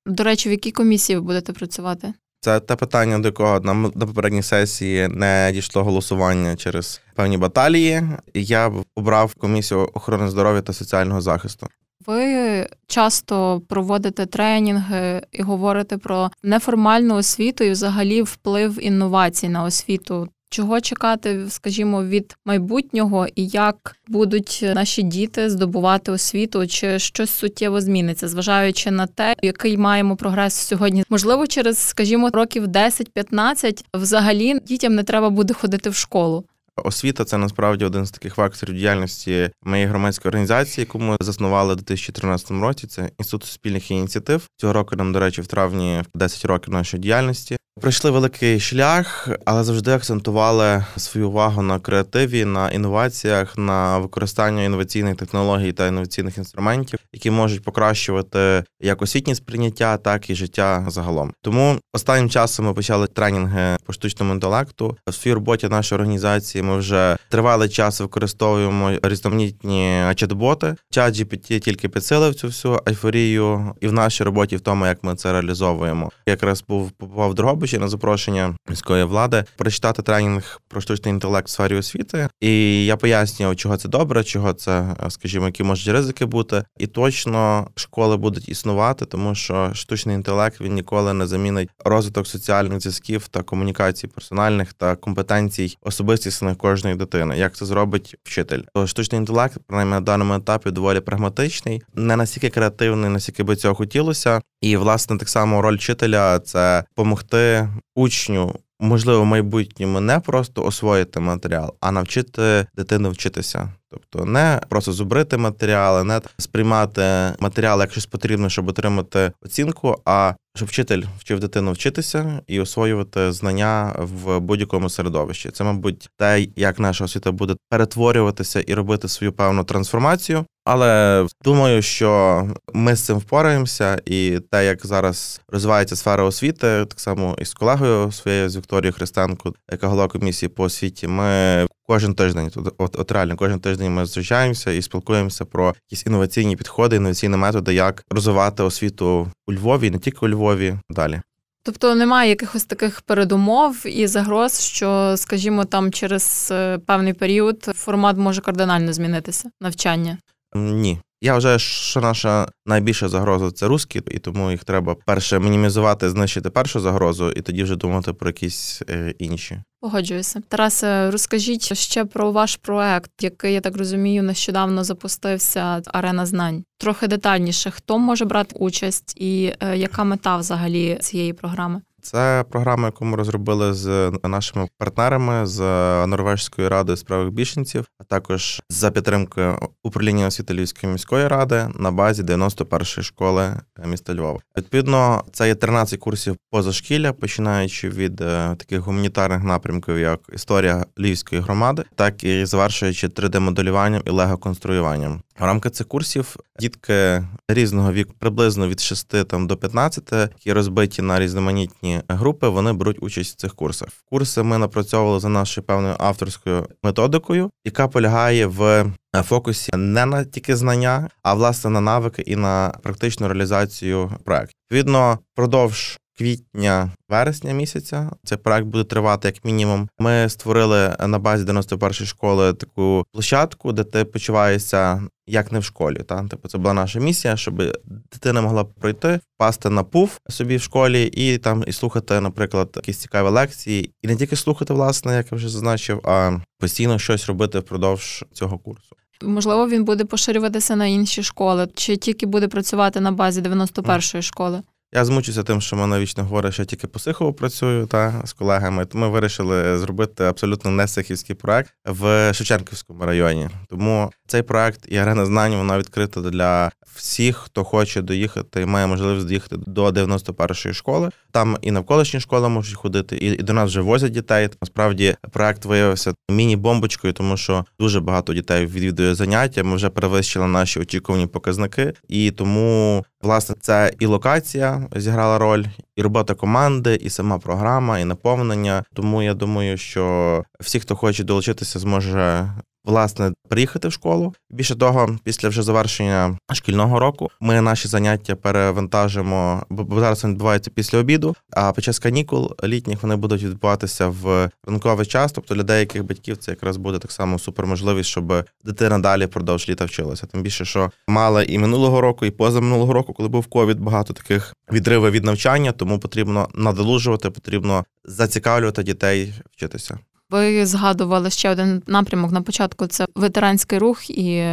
До 0.05 0.23
речі, 0.23 0.49
в 0.49 0.51
якій 0.51 0.71
комісії 0.71 1.17
ви 1.17 1.21
будете 1.21 1.53
працювати? 1.53 2.13
Це 2.41 2.59
те 2.59 2.75
питання, 2.75 3.19
до 3.19 3.27
якого 3.27 3.59
нам 3.59 3.91
на 3.95 4.05
попередній 4.05 4.43
сесії 4.43 5.07
не 5.07 5.51
дійшло 5.53 5.83
голосування 5.83 6.55
через 6.55 7.01
певні 7.15 7.37
баталії. 7.37 8.03
Я 8.33 8.71
обрав 8.95 9.33
комісію 9.33 9.89
охорони 9.93 10.29
здоров'я 10.29 10.61
та 10.61 10.73
соціального 10.73 11.21
захисту. 11.21 11.67
Ви 12.05 12.67
часто 12.87 13.61
проводите 13.67 14.25
тренінги 14.25 15.21
і 15.31 15.41
говорите 15.41 15.97
про 15.97 16.31
неформальну 16.43 17.15
освіту 17.15 17.63
і 17.63 17.71
взагалі 17.71 18.21
вплив 18.21 18.85
інновацій 18.85 19.49
на 19.49 19.63
освіту. 19.63 20.27
Чого 20.53 20.81
чекати, 20.81 21.45
скажімо, 21.49 22.03
від 22.03 22.35
майбутнього 22.45 23.27
і 23.35 23.47
як 23.47 23.95
будуть 24.07 24.65
наші 24.75 25.03
діти 25.03 25.49
здобувати 25.49 26.11
освіту, 26.11 26.67
чи 26.67 26.99
щось 26.99 27.29
суттєво 27.29 27.81
зміниться, 27.81 28.27
зважаючи 28.27 28.91
на 28.91 29.07
те, 29.07 29.35
який 29.41 29.77
маємо 29.77 30.15
прогрес 30.15 30.53
сьогодні? 30.53 31.03
Можливо, 31.09 31.47
через, 31.47 31.77
скажімо, 31.77 32.29
років 32.33 32.67
10-15 32.67 33.83
взагалі 33.93 34.59
дітям 34.59 34.95
не 34.95 35.03
треба 35.03 35.29
буде 35.29 35.53
ходити 35.53 35.89
в 35.89 35.95
школу. 35.95 36.45
Освіта 36.75 37.25
це 37.25 37.37
насправді 37.37 37.85
один 37.85 38.05
з 38.05 38.11
таких 38.11 38.35
факторів 38.35 38.75
діяльності 38.75 39.49
моєї 39.63 39.87
громадської 39.87 40.29
організації, 40.29 40.85
яку 40.87 40.99
ми 40.99 41.17
заснували 41.19 41.73
у 41.73 41.75
2013 41.75 42.51
році. 42.51 42.87
Це 42.87 43.09
інститут 43.19 43.49
спільних 43.49 43.91
ініціатив. 43.91 44.47
Цього 44.57 44.73
року 44.73 44.95
нам, 44.95 45.13
до 45.13 45.19
речі, 45.19 45.41
в 45.41 45.47
травні 45.47 46.03
10 46.15 46.45
років 46.45 46.73
нашої 46.73 47.03
діяльності. 47.03 47.57
Пройшли 47.81 48.11
великий 48.11 48.59
шлях, 48.59 49.29
але 49.45 49.63
завжди 49.63 49.91
акцентували 49.91 50.85
свою 50.97 51.29
увагу 51.29 51.61
на 51.61 51.79
креативі, 51.79 52.45
на 52.45 52.69
інноваціях, 52.69 53.57
на 53.57 53.97
використанні 53.97 54.65
інноваційних 54.65 55.15
технологій 55.15 55.71
та 55.71 55.87
інноваційних 55.87 56.37
інструментів, 56.37 56.99
які 57.13 57.31
можуть 57.31 57.63
покращувати 57.63 58.63
як 58.81 59.01
освітні 59.01 59.35
сприйняття, 59.35 59.97
так 59.97 60.29
і 60.29 60.35
життя 60.35 60.85
загалом. 60.87 61.33
Тому 61.41 61.79
останнім 61.93 62.29
часом 62.29 62.65
ми 62.65 62.73
почали 62.73 63.07
тренінги 63.07 63.77
по 63.85 63.93
штучному 63.93 64.33
інтелекту. 64.33 64.97
В 65.07 65.13
своїй 65.13 65.35
роботі 65.35 65.67
нашої 65.67 65.99
організації 66.01 66.61
ми 66.61 66.77
вже 66.77 67.17
тривалий 67.29 67.69
час 67.69 67.99
використовуємо 67.99 68.91
різноманітні 69.03 70.03
чат-боти. 70.15 70.75
Чат 70.89 71.15
GPT 71.15 71.59
тільки 71.59 71.89
підсилив 71.89 72.35
цю 72.35 72.47
всю 72.47 72.79
айфорію, 72.85 73.75
і 73.81 73.87
в 73.87 73.93
нашій 73.93 74.23
роботі 74.23 74.55
в 74.55 74.61
тому, 74.61 74.85
як 74.85 75.03
ми 75.03 75.15
це 75.15 75.31
реалізовуємо. 75.31 76.11
Якраз 76.25 76.63
був 76.67 76.91
попав 76.91 77.35
Дрогобич 77.35 77.70
Януковича 77.71 77.79
на 77.79 77.87
запрошення 77.87 78.55
міської 78.69 79.03
влади 79.03 79.43
прочитати 79.57 80.01
тренінг 80.01 80.61
про 80.67 80.81
штучний 80.81 81.13
інтелект 81.13 81.47
в 81.47 81.51
сфері 81.51 81.75
освіти. 81.75 82.29
І 82.41 82.85
я 82.85 82.97
пояснював, 82.97 83.55
чого 83.55 83.77
це 83.77 83.89
добре, 83.89 84.23
чого 84.23 84.53
це, 84.53 84.95
скажімо, 85.09 85.45
які 85.45 85.63
можуть 85.63 85.87
ризики 85.87 86.25
бути. 86.25 86.63
І 86.79 86.87
точно 86.87 87.67
школи 87.75 88.17
будуть 88.17 88.49
існувати, 88.49 89.05
тому 89.05 89.35
що 89.35 89.71
штучний 89.73 90.15
інтелект 90.15 90.61
він 90.61 90.73
ніколи 90.73 91.13
не 91.13 91.27
замінить 91.27 91.69
розвиток 91.85 92.27
соціальних 92.27 92.81
зв'язків 92.81 93.27
та 93.27 93.43
комунікацій 93.43 94.07
персональних 94.07 94.73
та 94.73 94.95
компетенцій 94.95 95.77
особистісних 95.81 96.57
кожної 96.57 96.95
дитини. 96.95 97.37
Як 97.37 97.55
це 97.55 97.65
зробить 97.65 98.15
вчитель? 98.23 98.61
То 98.73 98.87
штучний 98.87 99.19
інтелект, 99.19 99.57
принаймні 99.67 99.93
на 99.93 100.01
даному 100.01 100.33
етапі, 100.33 100.71
доволі 100.71 100.99
прагматичний, 100.99 101.81
не 101.95 102.15
настільки 102.15 102.49
креативний, 102.49 103.09
наскільки 103.09 103.43
би 103.43 103.55
цього 103.55 103.75
хотілося. 103.75 104.41
І 104.61 104.77
власне 104.77 105.17
так 105.17 105.29
само 105.29 105.61
роль 105.61 105.75
вчителя 105.75 106.39
це 106.39 106.83
допомогти 106.97 107.50
учню. 107.95 108.55
Можливо, 108.79 109.21
в 109.21 109.25
майбутньому 109.25 109.99
не 109.99 110.19
просто 110.19 110.63
освоїти 110.63 111.19
матеріал, 111.19 111.73
а 111.79 111.91
навчити 111.91 112.65
дитину 112.75 113.11
вчитися. 113.11 113.69
Тобто 113.91 114.25
не 114.25 114.61
просто 114.69 114.91
зубрити 114.91 115.37
матеріали, 115.37 116.03
не 116.03 116.21
сприймати 116.37 117.01
матеріал 117.39 117.79
як 117.79 117.91
щось 117.91 118.05
потрібно, 118.05 118.49
щоб 118.49 118.67
отримати 118.67 119.31
оцінку, 119.41 120.01
а 120.05 120.33
щоб 120.55 120.67
вчитель 120.67 121.03
вчив 121.19 121.39
дитину 121.39 121.71
вчитися 121.71 122.41
і 122.47 122.59
освоювати 122.59 123.31
знання 123.31 123.95
в 123.97 124.39
будь-якому 124.39 124.89
середовищі. 124.89 125.51
Це, 125.51 125.63
мабуть, 125.63 126.09
те, 126.17 126.47
як 126.55 126.79
наша 126.79 127.05
освіта 127.05 127.31
буде 127.31 127.55
перетворюватися 127.69 128.61
і 128.61 128.73
робити 128.73 129.07
свою 129.07 129.33
певну 129.33 129.63
трансформацію. 129.63 130.45
Але 130.65 131.25
думаю, 131.43 131.81
що 131.81 132.47
ми 132.73 132.95
з 132.95 133.01
цим 133.01 133.17
впораємося, 133.17 134.01
і 134.05 134.39
те, 134.51 134.65
як 134.65 134.85
зараз 134.85 135.41
розвивається 135.47 135.95
сфера 135.95 136.23
освіти, 136.23 136.85
так 136.85 136.99
само 136.99 137.35
і 137.39 137.45
з 137.45 137.53
колегою 137.53 138.11
своєю 138.11 138.49
з 138.49 138.57
Вікторією 138.57 138.93
Христенко, 138.93 139.53
яка 139.71 139.87
голова 139.87 140.07
комісії 140.07 140.49
по 140.49 140.63
освіті, 140.63 141.07
ми 141.07 141.67
кожен 141.87 142.15
тиждень 142.15 142.51
от, 142.55 142.73
от, 142.77 142.99
от 142.99 143.11
реально 143.11 143.35
кожен 143.35 143.59
тиждень 143.59 143.93
ми 143.93 144.05
зустрічаємося 144.05 144.71
і 144.71 144.81
спілкуємося 144.81 145.45
про 145.45 145.75
якісь 145.89 146.05
інноваційні 146.05 146.55
підходи, 146.55 146.95
інноваційні 146.95 147.37
методи, 147.37 147.73
як 147.73 148.03
розвивати 148.09 148.63
освіту 148.63 149.31
у 149.51 149.53
Львові, 149.53 149.91
не 149.91 149.99
тільки 149.99 150.25
у 150.25 150.29
Львові. 150.29 150.75
Далі. 150.89 151.21
Тобто 151.63 151.95
немає 151.95 152.29
якихось 152.29 152.65
таких 152.65 153.01
передумов 153.01 153.83
і 153.85 154.07
загроз, 154.07 154.61
що, 154.61 155.13
скажімо, 155.17 155.65
там 155.65 155.91
через 155.91 156.49
е, 156.51 156.77
певний 156.77 157.13
період 157.13 157.63
формат 157.63 158.17
може 158.17 158.41
кардинально 158.41 158.93
змінитися 158.93 159.51
навчання. 159.61 160.17
Ні. 160.55 160.99
Я 161.23 161.33
вважаю, 161.33 161.59
що 161.59 162.01
наша 162.01 162.47
найбільша 162.65 163.09
загроза 163.09 163.51
це 163.51 163.67
русські, 163.67 164.01
і 164.11 164.19
тому 164.19 164.51
їх 164.51 164.63
треба 164.63 164.95
перше 165.05 165.39
мінімізувати, 165.39 166.09
знищити 166.09 166.49
першу 166.49 166.79
загрозу, 166.79 167.31
і 167.31 167.41
тоді 167.41 167.63
вже 167.63 167.75
думати 167.75 168.13
про 168.13 168.29
якісь 168.29 168.81
е, 168.89 169.13
інші. 169.19 169.61
Погоджуюся. 169.81 170.41
Тарасе, 170.47 171.11
розкажіть 171.11 171.77
ще 171.77 172.05
про 172.05 172.31
ваш 172.31 172.55
проект, 172.55 173.11
який 173.21 173.53
я 173.53 173.61
так 173.61 173.77
розумію, 173.77 174.23
нещодавно 174.23 174.83
запустився 174.83 175.81
арена 175.85 176.25
знань. 176.25 176.63
Трохи 176.77 177.07
детальніше, 177.07 177.71
хто 177.71 177.99
може 177.99 178.25
брати 178.25 178.55
участь, 178.59 179.13
і 179.17 179.53
е, 179.59 179.77
яка 179.77 180.03
мета 180.03 180.37
взагалі 180.37 180.97
цієї 181.01 181.33
програми? 181.33 181.81
Це 182.01 182.45
програма, 182.49 182.85
яку 182.85 183.05
ми 183.05 183.17
розробили 183.17 183.73
з 183.73 184.11
нашими 184.23 184.67
партнерами 184.77 185.45
з 185.45 185.59
Норвежської 186.07 186.67
ради 186.67 186.97
справих 186.97 187.33
біженців, 187.33 187.85
а 187.99 188.03
також 188.03 188.61
за 188.69 188.91
підтримкою 188.91 189.57
управління 189.83 190.27
освіти 190.27 190.53
Львівської 190.53 190.93
міської 190.93 191.27
ради 191.27 191.67
на 191.75 191.91
базі 191.91 192.23
91-ї 192.23 193.01
школи 193.01 193.53
міста 193.85 194.15
Львова. 194.15 194.39
Відповідно, 194.57 195.23
це 195.31 195.47
є 195.47 195.55
13 195.55 195.99
курсів 195.99 196.37
позашкілля, 196.51 197.13
починаючи 197.13 197.89
від 197.89 198.21
е, 198.21 198.55
таких 198.55 198.79
гуманітарних 198.79 199.43
напрямків, 199.43 199.97
як 199.97 200.19
історія 200.33 200.85
львівської 200.99 201.41
громади, 201.41 201.83
так 201.95 202.23
і 202.23 202.45
завершуючи 202.45 203.07
3D-моделюванням 203.07 204.01
і 204.05 204.09
лего-конструюванням. 204.09 205.19
В 205.41 205.43
рамках 205.43 205.71
цих 205.71 205.87
курсів 205.87 206.35
дітки 206.59 207.23
різного 207.47 207.91
віку, 207.91 208.13
приблизно 208.19 208.67
від 208.67 208.79
6 208.79 209.27
там 209.27 209.47
до 209.47 209.57
15, 209.57 210.11
які 210.11 210.53
розбиті 210.53 211.01
на 211.01 211.19
різноманітні 211.19 212.01
групи, 212.07 212.47
вони 212.47 212.73
беруть 212.73 213.03
участь 213.03 213.33
в 213.33 213.35
цих 213.35 213.55
курсах. 213.55 213.89
Курси 214.05 214.43
ми 214.43 214.57
напрацьовували 214.57 215.19
за 215.19 215.29
нашою 215.29 215.65
певною 215.65 215.95
авторською 215.99 216.67
методикою, 216.83 217.49
яка 217.65 217.87
полягає 217.87 218.45
в 218.45 218.85
фокусі 219.23 219.71
не 219.75 220.05
на 220.05 220.23
тільки 220.23 220.55
знання, 220.55 221.09
а 221.23 221.33
власне 221.33 221.69
на 221.69 221.81
навики 221.81 222.21
і 222.21 222.35
на 222.35 222.73
практичну 222.83 223.27
реалізацію 223.27 224.11
проекту. 224.23 224.53
Відповідно, 224.71 225.19
впродовж 225.33 225.99
квітня 226.21 226.91
вересня 227.09 227.53
місяця. 227.53 228.11
Цей 228.23 228.37
проект 228.37 228.67
буде 228.67 228.83
тривати 228.83 229.27
як 229.27 229.45
мінімум. 229.45 229.89
Ми 229.99 230.29
створили 230.29 230.95
на 231.07 231.19
базі 231.19 231.45
91-ї 231.45 232.05
школи 232.05 232.53
таку 232.53 233.05
площадку, 233.13 233.71
де 233.71 233.83
ти 233.83 234.05
почуваєшся 234.05 235.03
як 235.27 235.51
не 235.51 235.59
в 235.59 235.63
школі. 235.63 235.95
Та 235.95 236.27
типу, 236.27 236.47
це 236.47 236.57
була 236.57 236.73
наша 236.73 236.99
місія, 236.99 237.37
щоб 237.37 237.63
дитина 238.11 238.41
могла 238.41 238.63
пройти, 238.63 239.19
впасти 239.35 239.69
на 239.69 239.83
пуф 239.83 240.17
собі 240.29 240.57
в 240.57 240.61
школі 240.61 241.03
і 241.03 241.37
там 241.37 241.63
і 241.67 241.71
слухати, 241.71 242.19
наприклад, 242.19 242.69
якісь 242.75 242.97
цікаві 242.97 243.29
лекції, 243.29 243.91
і 244.01 244.07
не 244.07 244.15
тільки 244.15 244.35
слухати, 244.35 244.73
власне, 244.73 245.15
як 245.15 245.31
я 245.31 245.35
вже 245.35 245.49
зазначив, 245.49 246.01
а 246.03 246.37
постійно 246.59 246.99
щось 246.99 247.27
робити 247.27 247.59
впродовж 247.59 248.25
цього 248.33 248.57
курсу. 248.57 248.95
Можливо, 249.23 249.67
він 249.67 249.83
буде 249.83 250.05
поширюватися 250.05 250.75
на 250.75 250.85
інші 250.85 251.23
школи, 251.23 251.67
чи 251.75 251.97
тільки 251.97 252.25
буде 252.25 252.47
працювати 252.47 252.99
на 252.99 253.11
базі 253.11 253.41
91-ї 253.41 254.21
школи. 254.21 254.61
Я 254.93 255.05
змучуся 255.05 255.43
тим, 255.43 255.61
що 255.61 255.75
мене 255.75 255.99
вічно 255.99 256.23
говорить, 256.23 256.53
що 256.53 256.61
я 256.61 256.65
тільки 256.65 256.87
по 256.87 256.99
Сихову 256.99 257.33
працюю 257.33 257.85
та 257.85 258.21
з 258.25 258.33
колегами. 258.33 258.87
Ми 258.93 259.09
вирішили 259.09 259.77
зробити 259.77 260.23
абсолютно 260.23 260.71
не 260.71 260.87
сихівський 260.87 261.35
проект 261.35 261.73
в 261.85 262.33
Шевченківському 262.33 263.05
районі. 263.05 263.49
Тому 263.69 264.11
цей 264.27 264.41
проект 264.41 264.85
і 264.87 264.97
арена 264.97 265.25
знань 265.25 265.55
вона 265.55 265.77
відкрита 265.77 266.21
для 266.21 266.71
всіх, 266.95 267.37
хто 267.37 267.63
хоче 267.63 268.01
доїхати 268.01 268.61
і 268.61 268.65
має 268.65 268.87
можливість 268.87 269.27
доїхати 269.27 269.57
до 269.57 269.87
91-ї 269.87 270.73
школи. 270.73 271.09
Там 271.31 271.57
і 271.61 271.71
навколишні 271.71 272.19
школи 272.19 272.49
можуть 272.49 272.75
ходити, 272.75 273.17
і, 273.17 273.25
і 273.25 273.37
до 273.37 273.53
нас 273.53 273.69
вже 273.69 273.81
возять 273.81 274.11
дітей. 274.11 274.49
Насправді 274.61 275.15
проект 275.31 275.65
виявився 275.65 276.13
міні-бомбочкою, 276.29 277.13
тому 277.13 277.37
що 277.37 277.65
дуже 277.79 277.99
багато 277.99 278.33
дітей 278.33 278.65
відвідує 278.65 279.15
заняття. 279.15 279.63
Ми 279.63 279.75
вже 279.75 279.89
перевищили 279.89 280.47
наші 280.47 280.79
очікувані 280.79 281.27
показники, 281.27 281.93
і 282.07 282.31
тому 282.31 283.05
власне 283.21 283.55
це 283.59 283.93
і 283.99 284.05
локація 284.05 284.87
зіграла 284.95 285.37
роль, 285.37 285.65
і 285.95 286.01
робота 286.01 286.33
команди, 286.33 286.95
і 286.95 287.09
сама 287.09 287.39
програма, 287.39 287.99
і 287.99 288.05
наповнення. 288.05 288.83
Тому 288.93 289.23
я 289.23 289.33
думаю, 289.33 289.77
що 289.77 290.43
всі, 290.59 290.79
хто 290.79 290.95
хоче 290.95 291.23
долучитися, 291.23 291.79
зможе 291.79 292.51
власне 292.85 293.33
приїхати 293.49 293.87
в 293.87 293.91
школу. 293.91 294.33
Більше 294.49 294.75
того, 294.75 295.17
після 295.23 295.49
вже 295.49 295.61
завершення 295.61 296.37
шкільного 296.53 296.99
року 296.99 297.29
ми 297.41 297.61
наші 297.61 297.87
заняття 297.87 298.35
перевантажимо, 298.35 299.63
бо 299.69 299.99
зараз 299.99 300.23
вони 300.23 300.33
відбуваються 300.33 300.71
після 300.71 300.97
обіду. 300.97 301.35
А 301.51 301.71
під 301.71 301.83
час 301.83 301.99
канікул 301.99 302.55
літніх 302.63 303.03
вони 303.03 303.15
будуть 303.15 303.43
відбуватися 303.43 304.07
в 304.07 304.49
ранковий 304.67 305.05
час. 305.05 305.31
Тобто 305.31 305.55
для 305.55 305.63
деяких 305.63 306.03
батьків 306.03 306.37
це 306.37 306.51
якраз 306.51 306.77
буде 306.77 306.99
так 306.99 307.11
само 307.11 307.39
суперможливість, 307.39 308.09
щоб 308.09 308.33
дитина 308.63 308.99
далі 308.99 309.25
впродовж 309.25 309.69
літа 309.69 309.85
вчилася. 309.85 310.25
Тим 310.25 310.41
більше, 310.41 310.65
що 310.65 310.91
мали 311.07 311.45
і 311.45 311.57
минулого 311.57 312.01
року, 312.01 312.25
і 312.25 312.31
позаминулого 312.31 312.93
року, 312.93 313.13
коли 313.13 313.29
був 313.29 313.45
ковід, 313.45 313.79
багато 313.79 314.13
таких 314.13 314.55
відривів 314.71 315.11
від 315.11 315.23
навчання, 315.23 315.71
тому 315.71 315.99
потрібно 315.99 316.49
надолужувати, 316.55 317.29
потрібно 317.29 317.85
зацікавлювати 318.05 318.83
дітей 318.83 319.33
вчитися. 319.51 319.99
Ви 320.31 320.65
згадували 320.65 321.29
ще 321.29 321.49
один 321.49 321.83
напрямок 321.87 322.31
на 322.31 322.41
початку. 322.41 322.87
Це 322.87 323.05
ветеранський 323.15 323.79
рух 323.79 324.09
і 324.09 324.45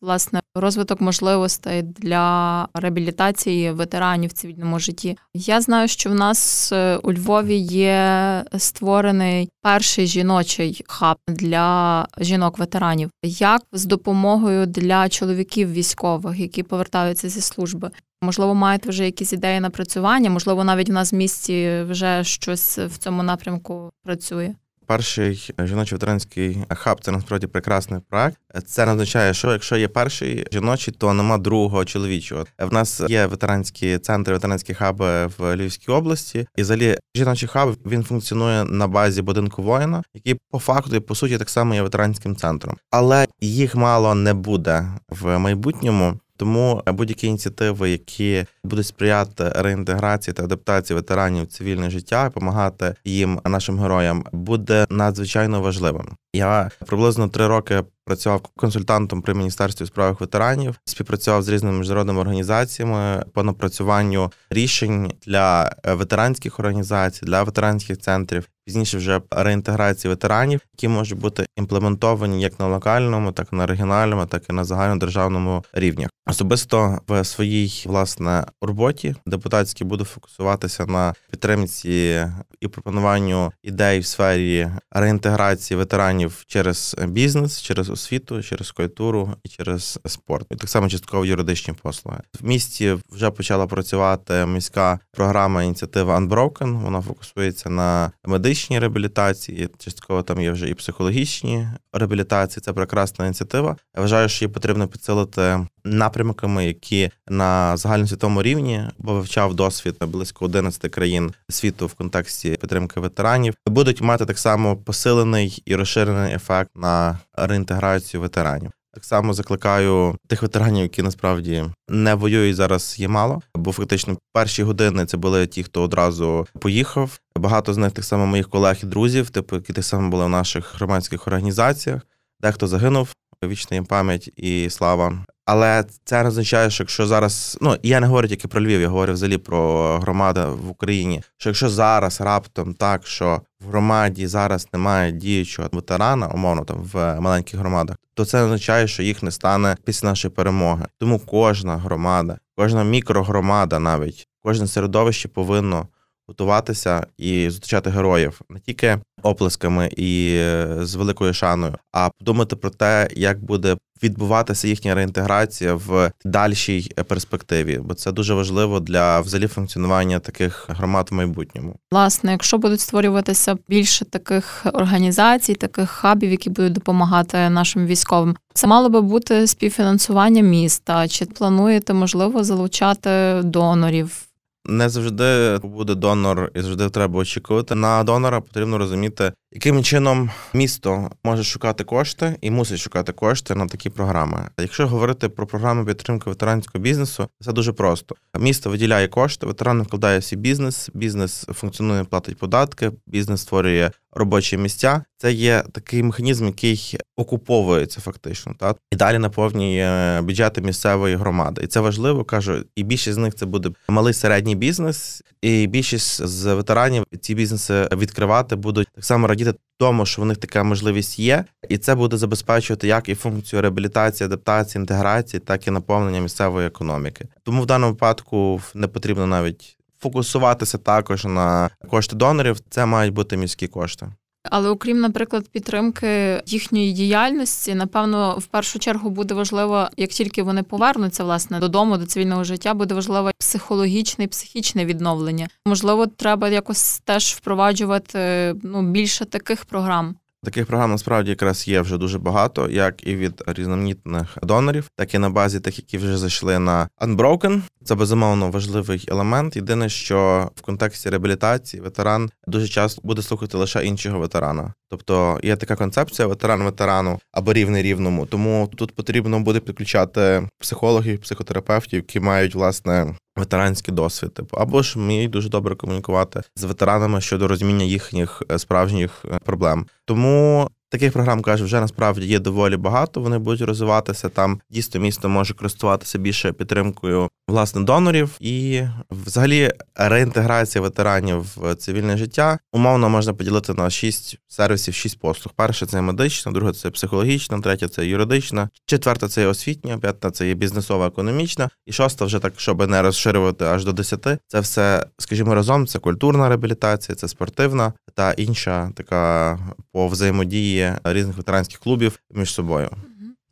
власне 0.00 0.40
розвиток 0.54 1.00
можливостей 1.00 1.82
для 1.82 2.68
реабілітації 2.74 3.70
ветеранів 3.72 4.30
в 4.30 4.32
цивільному 4.32 4.78
житті. 4.78 5.18
Я 5.34 5.60
знаю, 5.60 5.88
що 5.88 6.10
в 6.10 6.14
нас 6.14 6.72
е, 6.72 6.96
у 7.02 7.12
Львові 7.12 7.56
є 7.56 8.44
створений 8.58 9.48
перший 9.62 10.06
жіночий 10.06 10.84
хаб 10.88 11.16
для 11.28 12.08
жінок-ветеранів, 12.18 13.10
як 13.22 13.62
з 13.72 13.84
допомогою 13.84 14.66
для 14.66 15.08
чоловіків 15.08 15.72
військових, 15.72 16.38
які 16.38 16.62
повертаються 16.62 17.28
зі 17.28 17.40
служби. 17.40 17.90
Можливо, 18.22 18.54
маєте 18.54 18.88
вже 18.88 19.04
якісь 19.04 19.32
ідеї 19.32 19.60
напрацювання, 19.60 20.30
можливо, 20.30 20.64
навіть 20.64 20.88
в 20.88 20.92
нас 20.92 21.12
в 21.12 21.16
місті 21.16 21.82
вже 21.88 22.24
щось 22.24 22.78
в 22.78 22.98
цьому 22.98 23.22
напрямку 23.22 23.90
працює. 24.04 24.54
Перший 24.86 25.50
жіночий 25.58 25.96
ветеранський 25.96 26.58
хаб 26.70 27.00
це 27.00 27.12
насправді 27.12 27.46
прекрасний 27.46 28.00
проект. 28.10 28.38
Це 28.66 28.86
не 28.86 28.92
означає, 28.92 29.34
що 29.34 29.52
якщо 29.52 29.76
є 29.76 29.88
перший 29.88 30.46
жіночий, 30.52 30.94
то 30.98 31.14
нема 31.14 31.38
другого 31.38 31.84
чоловічого. 31.84 32.46
В 32.58 32.72
нас 32.72 33.02
є 33.08 33.26
ветеранські 33.26 33.98
центри, 33.98 34.34
ветеранські 34.34 34.74
хаби 34.74 35.26
в 35.26 35.56
Львівській 35.56 35.92
області. 35.92 36.46
І 36.56 36.62
взагалі 36.62 36.98
жіночий 37.14 37.48
хаб 37.48 37.76
він 37.86 38.04
функціонує 38.04 38.64
на 38.64 38.88
базі 38.88 39.22
будинку 39.22 39.62
воїна, 39.62 40.02
який 40.14 40.36
по 40.50 40.58
факту 40.58 40.96
і 40.96 41.00
по 41.00 41.14
суті 41.14 41.38
так 41.38 41.50
само 41.50 41.74
є 41.74 41.82
ветеранським 41.82 42.36
центром, 42.36 42.76
але 42.90 43.26
їх 43.40 43.74
мало 43.74 44.14
не 44.14 44.34
буде 44.34 44.88
в 45.08 45.38
майбутньому. 45.38 46.20
Тому 46.38 46.82
будь-які 46.86 47.26
ініціативи, 47.26 47.90
які 47.90 48.44
будуть 48.66 48.86
сприяти 48.86 49.52
реінтеграції 49.56 50.34
та 50.34 50.44
адаптації 50.44 50.94
ветеранів 50.94 51.44
в 51.44 51.46
цивільне 51.46 51.90
життя, 51.90 52.24
допомагати 52.24 52.94
їм, 53.04 53.40
нашим 53.44 53.80
героям, 53.80 54.24
буде 54.32 54.86
надзвичайно 54.90 55.60
важливим. 55.60 56.16
Я 56.32 56.70
приблизно 56.86 57.28
три 57.28 57.46
роки 57.46 57.82
працював 58.06 58.40
консультантом 58.56 59.22
при 59.22 59.34
міністерстві 59.34 59.86
у 59.96 60.16
ветеранів, 60.20 60.80
співпрацював 60.84 61.42
з 61.42 61.48
різними 61.48 61.78
міжнародними 61.78 62.20
організаціями 62.20 63.24
по 63.32 63.42
напрацюванню 63.42 64.32
рішень 64.50 65.12
для 65.26 65.76
ветеранських 65.84 66.60
організацій, 66.60 67.26
для 67.26 67.42
ветеранських 67.42 67.98
центрів. 67.98 68.48
Пізніше 68.64 68.98
вже 68.98 69.20
реінтеграції 69.30 70.10
ветеранів, 70.10 70.60
які 70.74 70.88
можуть 70.88 71.18
бути 71.18 71.46
імплементовані 71.56 72.42
як 72.42 72.60
на 72.60 72.66
локальному, 72.66 73.32
так 73.32 73.48
і 73.52 73.56
на 73.56 73.66
регіональному, 73.66 74.26
так 74.26 74.42
і 74.50 74.52
на 74.52 74.64
загальнодержавному 74.64 75.64
рівнях. 75.72 76.10
Особисто 76.26 76.98
в 77.08 77.24
своїй 77.24 77.84
власне 77.86 78.44
роботі 78.60 79.14
депутатській 79.26 79.84
буду 79.84 80.04
фокусуватися 80.04 80.86
на 80.86 81.14
підтримці 81.30 82.26
і 82.60 82.68
пропонуванню 82.68 83.52
ідей 83.62 84.00
в 84.00 84.06
сфері 84.06 84.68
реінтеграції 84.90 85.78
ветеранів 85.78 86.44
через 86.46 86.96
бізнес, 87.08 87.62
через 87.62 87.90
освіту, 87.90 88.42
через 88.42 88.70
культуру 88.70 89.32
і 89.44 89.48
через 89.48 90.00
спорт. 90.06 90.46
І 90.50 90.56
так 90.56 90.70
само 90.70 90.88
частково 90.88 91.24
юридичні 91.24 91.74
послуги. 91.82 92.18
В 92.40 92.44
місті 92.46 92.96
вже 93.10 93.30
почала 93.30 93.66
працювати 93.66 94.46
міська 94.46 94.98
програма 95.12 95.62
ініціатива 95.62 96.18
Unbroken. 96.18 96.82
Вона 96.82 97.00
фокусується 97.00 97.70
на 97.70 98.12
медичній 98.24 98.78
реабілітації. 98.78 99.68
Частково 99.78 100.22
там 100.22 100.40
є 100.40 100.50
вже 100.50 100.68
і 100.68 100.74
психологічні 100.74 101.68
реабілітації. 101.92 102.62
Це 102.62 102.72
прекрасна 102.72 103.24
ініціатива. 103.24 103.76
Я 103.96 104.02
вважаю, 104.02 104.28
що 104.28 104.44
її 104.44 104.54
потрібно 104.54 104.88
підсилити 104.88 105.66
напрямками, 105.84 106.66
які 106.66 107.10
на 107.28 107.76
загальносвітовому 107.76 108.42
рівні, 108.46 108.82
бо 108.98 109.14
вивчав 109.14 109.54
досвід 109.54 109.96
близько 110.00 110.44
11 110.44 110.90
країн 110.92 111.32
світу 111.48 111.86
в 111.86 111.94
контексті 111.94 112.50
підтримки 112.50 113.00
ветеранів, 113.00 113.54
будуть 113.66 114.00
мати 114.00 114.26
так 114.26 114.38
само 114.38 114.76
посилений 114.76 115.62
і 115.64 115.76
розширений 115.76 116.34
ефект 116.34 116.70
на 116.74 117.18
реінтеграцію 117.34 118.20
ветеранів. 118.20 118.70
Так 118.94 119.04
само 119.04 119.32
закликаю 119.34 120.16
тих 120.26 120.42
ветеранів, 120.42 120.82
які 120.82 121.02
насправді 121.02 121.64
не 121.88 122.14
воюють 122.14 122.56
зараз. 122.56 122.96
Є 122.98 123.08
мало, 123.08 123.42
бо 123.54 123.72
фактично 123.72 124.18
перші 124.32 124.62
години 124.62 125.06
це 125.06 125.16
були 125.16 125.46
ті, 125.46 125.62
хто 125.62 125.82
одразу 125.82 126.46
поїхав. 126.60 127.20
Багато 127.36 127.74
з 127.74 127.76
них 127.76 127.92
так 127.92 128.04
само 128.04 128.26
моїх 128.26 128.48
колег 128.48 128.78
і 128.82 128.86
друзів, 128.86 129.30
типу, 129.30 129.56
які 129.56 129.72
так 129.72 129.84
само 129.84 130.08
були 130.10 130.24
в 130.24 130.28
наших 130.28 130.74
громадських 130.74 131.26
організаціях. 131.26 132.02
Дехто 132.40 132.66
загинув, 132.66 133.12
вічна 133.44 133.74
їм 133.74 133.84
пам'ять 133.84 134.30
і 134.36 134.70
слава. 134.70 135.26
Але 135.46 135.84
це 136.04 136.22
не 136.22 136.28
означає, 136.28 136.70
що 136.70 136.82
якщо 136.82 137.06
зараз, 137.06 137.58
ну 137.60 137.76
я 137.82 138.00
не 138.00 138.06
говорю 138.06 138.28
тільки 138.28 138.48
про 138.48 138.62
Львів, 138.62 138.80
я 138.80 138.88
говорю 138.88 139.12
взагалі 139.12 139.38
про 139.38 139.88
громади 139.98 140.40
в 140.44 140.70
Україні. 140.70 141.22
Що 141.36 141.48
якщо 141.48 141.68
зараз 141.68 142.20
раптом 142.20 142.74
так, 142.74 143.06
що 143.06 143.40
в 143.60 143.68
громаді 143.68 144.26
зараз 144.26 144.68
немає 144.72 145.12
діючого 145.12 145.68
ветерана, 145.72 146.28
умовно 146.28 146.64
там 146.64 146.76
в 146.92 147.20
маленьких 147.20 147.60
громадах, 147.60 147.96
то 148.14 148.24
це 148.24 148.38
не 148.38 148.44
означає, 148.44 148.88
що 148.88 149.02
їх 149.02 149.22
не 149.22 149.30
стане 149.30 149.76
після 149.84 150.08
нашої 150.08 150.34
перемоги. 150.34 150.84
Тому 150.98 151.18
кожна 151.18 151.76
громада, 151.76 152.38
кожна 152.56 152.84
мікрогромада, 152.84 153.78
навіть 153.78 154.28
кожне 154.42 154.66
середовище 154.66 155.28
повинно 155.28 155.88
готуватися 156.28 157.06
і 157.18 157.50
зустрічати 157.50 157.90
героїв 157.90 158.40
не 158.50 158.60
тільки 158.60 158.98
оплесками 159.22 159.88
і 159.96 160.34
е, 160.36 160.78
з 160.80 160.94
великою 160.94 161.34
шаною, 161.34 161.74
а 161.92 162.10
подумати 162.18 162.56
про 162.56 162.70
те, 162.70 163.08
як 163.16 163.44
буде 163.44 163.76
відбуватися 164.02 164.68
їхня 164.68 164.94
реінтеграція 164.94 165.74
в 165.74 166.10
дальшій 166.24 166.90
перспективі, 167.08 167.78
бо 167.78 167.94
це 167.94 168.12
дуже 168.12 168.34
важливо 168.34 168.80
для 168.80 169.20
взагалі 169.20 169.46
функціонування 169.46 170.18
таких 170.18 170.66
громад 170.68 171.08
в 171.10 171.14
майбутньому. 171.14 171.76
Власне, 171.92 172.32
якщо 172.32 172.58
будуть 172.58 172.80
створюватися 172.80 173.56
більше 173.68 174.04
таких 174.04 174.66
організацій, 174.72 175.54
таких 175.54 175.90
хабів, 175.90 176.30
які 176.30 176.50
будуть 176.50 176.72
допомагати 176.72 177.50
нашим 177.50 177.86
військовим, 177.86 178.36
це 178.54 178.66
мало 178.66 178.88
би 178.88 179.00
бути 179.00 179.46
співфінансування 179.46 180.42
міста. 180.42 181.08
Чи 181.08 181.24
плануєте 181.24 181.92
можливо 181.94 182.44
залучати 182.44 183.40
донорів? 183.42 184.25
Не 184.68 184.88
завжди 184.88 185.58
буде 185.62 185.94
донор, 185.94 186.50
і 186.54 186.60
завжди 186.60 186.90
треба 186.90 187.18
очікувати. 187.18 187.74
На 187.74 188.04
донора 188.04 188.40
потрібно 188.40 188.78
розуміти, 188.78 189.32
яким 189.52 189.84
чином 189.84 190.30
місто 190.54 191.10
може 191.24 191.44
шукати 191.44 191.84
кошти 191.84 192.36
і 192.40 192.50
мусить 192.50 192.78
шукати 192.78 193.12
кошти 193.12 193.54
на 193.54 193.66
такі 193.66 193.90
програми. 193.90 194.48
Якщо 194.58 194.88
говорити 194.88 195.28
про 195.28 195.46
програми 195.46 195.84
підтримки 195.84 196.30
ветеранського 196.30 196.82
бізнесу, 196.82 197.28
це 197.40 197.52
дуже 197.52 197.72
просто. 197.72 198.14
Місто 198.38 198.70
виділяє 198.70 199.08
кошти, 199.08 199.46
ветеран 199.46 199.82
вкладає 199.82 200.18
всі 200.18 200.36
бізнес, 200.36 200.90
бізнес 200.94 201.46
функціонує, 201.54 202.04
платить 202.04 202.38
податки, 202.38 202.92
бізнес 203.06 203.40
створює 203.40 203.90
робочі 204.16 204.56
місця. 204.56 205.04
Це 205.18 205.32
є 205.32 205.64
такий 205.72 206.02
механізм, 206.02 206.46
який 206.46 206.98
окуповується 207.16 208.00
фактично, 208.00 208.54
так 208.58 208.76
і 208.92 208.96
далі 208.96 209.18
наповнює 209.18 210.20
бюджети 210.22 210.60
місцевої 210.60 211.16
громади. 211.16 211.60
І 211.64 211.66
це 211.66 211.80
важливо, 211.80 212.24
кажу. 212.24 212.64
І 212.76 212.82
більшість 212.82 213.14
з 213.14 213.18
них 213.18 213.34
це 213.34 213.46
буде 213.46 213.70
малий 213.88 214.14
середній 214.14 214.54
бізнес, 214.54 215.22
і 215.42 215.66
більшість 215.66 216.26
з 216.26 216.54
ветеранів 216.54 217.04
ці 217.20 217.34
бізнеси 217.34 217.88
відкривати 217.92 218.56
будуть 218.56 218.88
так 218.94 219.04
само 219.04 219.26
радіти 219.26 219.54
тому, 219.78 220.06
що 220.06 220.22
в 220.22 220.24
них 220.24 220.36
така 220.36 220.62
можливість 220.62 221.18
є, 221.18 221.44
і 221.68 221.78
це 221.78 221.94
буде 221.94 222.16
забезпечувати 222.16 222.88
як 222.88 223.08
і 223.08 223.14
функцію 223.14 223.62
реабілітації, 223.62 224.26
адаптації, 224.26 224.80
інтеграції, 224.80 225.40
так 225.40 225.66
і 225.66 225.70
наповнення 225.70 226.20
місцевої 226.20 226.66
економіки. 226.66 227.28
Тому 227.42 227.62
в 227.62 227.66
даному 227.66 227.92
випадку 227.92 228.60
не 228.74 228.86
потрібно 228.86 229.26
навіть 229.26 229.75
фокусуватися 230.06 230.78
також 230.78 231.24
на 231.24 231.70
кошти 231.90 232.16
донорів. 232.16 232.60
Це 232.70 232.86
мають 232.86 233.14
бути 233.14 233.36
міські 233.36 233.66
кошти. 233.68 234.06
Але 234.50 234.68
окрім, 234.68 235.00
наприклад, 235.00 235.48
підтримки 235.48 236.42
їхньої 236.46 236.92
діяльності, 236.92 237.74
напевно, 237.74 238.38
в 238.38 238.46
першу 238.46 238.78
чергу 238.78 239.10
буде 239.10 239.34
важливо, 239.34 239.88
як 239.96 240.10
тільки 240.10 240.42
вони 240.42 240.62
повернуться 240.62 241.24
власне 241.24 241.58
додому, 241.60 241.96
до 241.96 242.06
цивільного 242.06 242.44
життя, 242.44 242.74
буде 242.74 242.94
важливо 242.94 243.30
психологічне 243.38 244.24
і 244.24 244.28
психічне 244.28 244.84
відновлення. 244.84 245.48
Можливо, 245.66 246.06
треба 246.06 246.48
якось 246.48 247.00
теж 247.04 247.34
впроваджувати 247.34 248.54
ну 248.62 248.82
більше 248.82 249.24
таких 249.24 249.64
програм. 249.64 250.14
Таких 250.44 250.66
програм 250.66 250.90
насправді 250.90 251.30
якраз 251.30 251.68
є 251.68 251.80
вже 251.80 251.98
дуже 251.98 252.18
багато, 252.18 252.70
як 252.70 253.06
і 253.06 253.16
від 253.16 253.42
різноманітних 253.46 254.38
донорів, 254.42 254.90
так 254.96 255.14
і 255.14 255.18
на 255.18 255.30
базі 255.30 255.60
тих, 255.60 255.78
які 255.78 255.98
вже 255.98 256.16
зайшли 256.16 256.58
на 256.58 256.88
Unbroken. 257.00 257.62
Це 257.84 257.94
безумовно 257.94 258.50
важливий 258.50 259.04
елемент. 259.08 259.56
Єдине, 259.56 259.88
що 259.88 260.50
в 260.54 260.60
контексті 260.60 261.10
реабілітації 261.10 261.82
ветеран 261.82 262.30
дуже 262.46 262.68
часто 262.68 263.00
буде 263.04 263.22
слухати 263.22 263.56
лише 263.56 263.84
іншого 263.84 264.18
ветерана. 264.18 264.74
Тобто 264.90 265.40
є 265.42 265.56
така 265.56 265.76
концепція 265.76 266.28
ветеран 266.28 266.62
ветерану 266.62 267.18
або 267.32 267.52
рівний 267.52 267.82
рівному. 267.82 268.26
Тому 268.26 268.70
тут 268.76 268.94
потрібно 268.94 269.40
буде 269.40 269.60
підключати 269.60 270.48
психологів, 270.58 271.20
психотерапевтів, 271.20 271.96
які 271.96 272.20
мають 272.20 272.54
власне 272.54 273.14
ветеранський 273.36 273.94
досвід, 273.94 274.34
типу, 274.34 274.56
або 274.56 274.82
ж 274.82 274.98
вміють 274.98 275.30
дуже 275.30 275.48
добре 275.48 275.74
комунікувати 275.74 276.42
з 276.56 276.64
ветеранами 276.64 277.20
щодо 277.20 277.48
розуміння 277.48 277.84
їхніх 277.84 278.42
е, 278.50 278.58
справжніх 278.58 279.24
е, 279.24 279.38
проблем. 279.44 279.86
Тому 280.04 280.70
Таких 280.90 281.12
програм 281.12 281.42
кажу, 281.42 281.64
вже 281.64 281.80
насправді 281.80 282.26
є 282.26 282.38
доволі 282.38 282.76
багато. 282.76 283.20
Вони 283.20 283.38
будуть 283.38 283.60
розвиватися 283.60 284.28
там. 284.28 284.60
Дійсно, 284.70 285.00
місто 285.00 285.28
може 285.28 285.54
користуватися 285.54 286.18
більше 286.18 286.52
підтримкою 286.52 287.28
власне 287.48 287.82
донорів, 287.82 288.30
і 288.40 288.82
взагалі 289.10 289.70
реінтеграція 289.94 290.82
ветеранів 290.82 291.46
в 291.56 291.74
цивільне 291.74 292.16
життя 292.16 292.58
умовно 292.72 293.08
можна 293.08 293.34
поділити 293.34 293.74
на 293.74 293.90
шість 293.90 294.38
сервісів, 294.48 294.94
шість 294.94 295.20
послуг. 295.20 295.52
Перше 295.56 295.86
це 295.86 296.00
медична, 296.00 296.52
друге 296.52 296.72
це 296.72 296.90
психологічна, 296.90 297.60
третя 297.60 297.88
це 297.88 298.06
юридична, 298.06 298.68
четверта 298.86 299.28
це 299.28 299.46
освітня, 299.46 299.98
п'ята 299.98 300.30
це 300.30 300.48
є 300.48 300.54
бізнесова, 300.54 301.06
економічна, 301.06 301.68
і 301.86 301.92
шоста, 301.92 302.24
вже 302.24 302.38
так, 302.38 302.52
щоб 302.56 302.90
не 302.90 303.02
розширювати 303.02 303.64
аж 303.64 303.84
до 303.84 303.92
десяти. 303.92 304.38
Це 304.46 304.60
все, 304.60 305.06
скажімо, 305.18 305.54
разом. 305.54 305.86
Це 305.86 305.98
культурна 305.98 306.48
реабілітація, 306.48 307.16
це 307.16 307.28
спортивна 307.28 307.92
та 308.14 308.32
інша 308.32 308.90
така 308.94 309.58
по 309.92 310.08
взаємодії 310.08 310.75
різних 311.04 311.36
ветеранських 311.36 311.78
клубів 311.78 312.18
між 312.30 312.54
собою. 312.54 312.90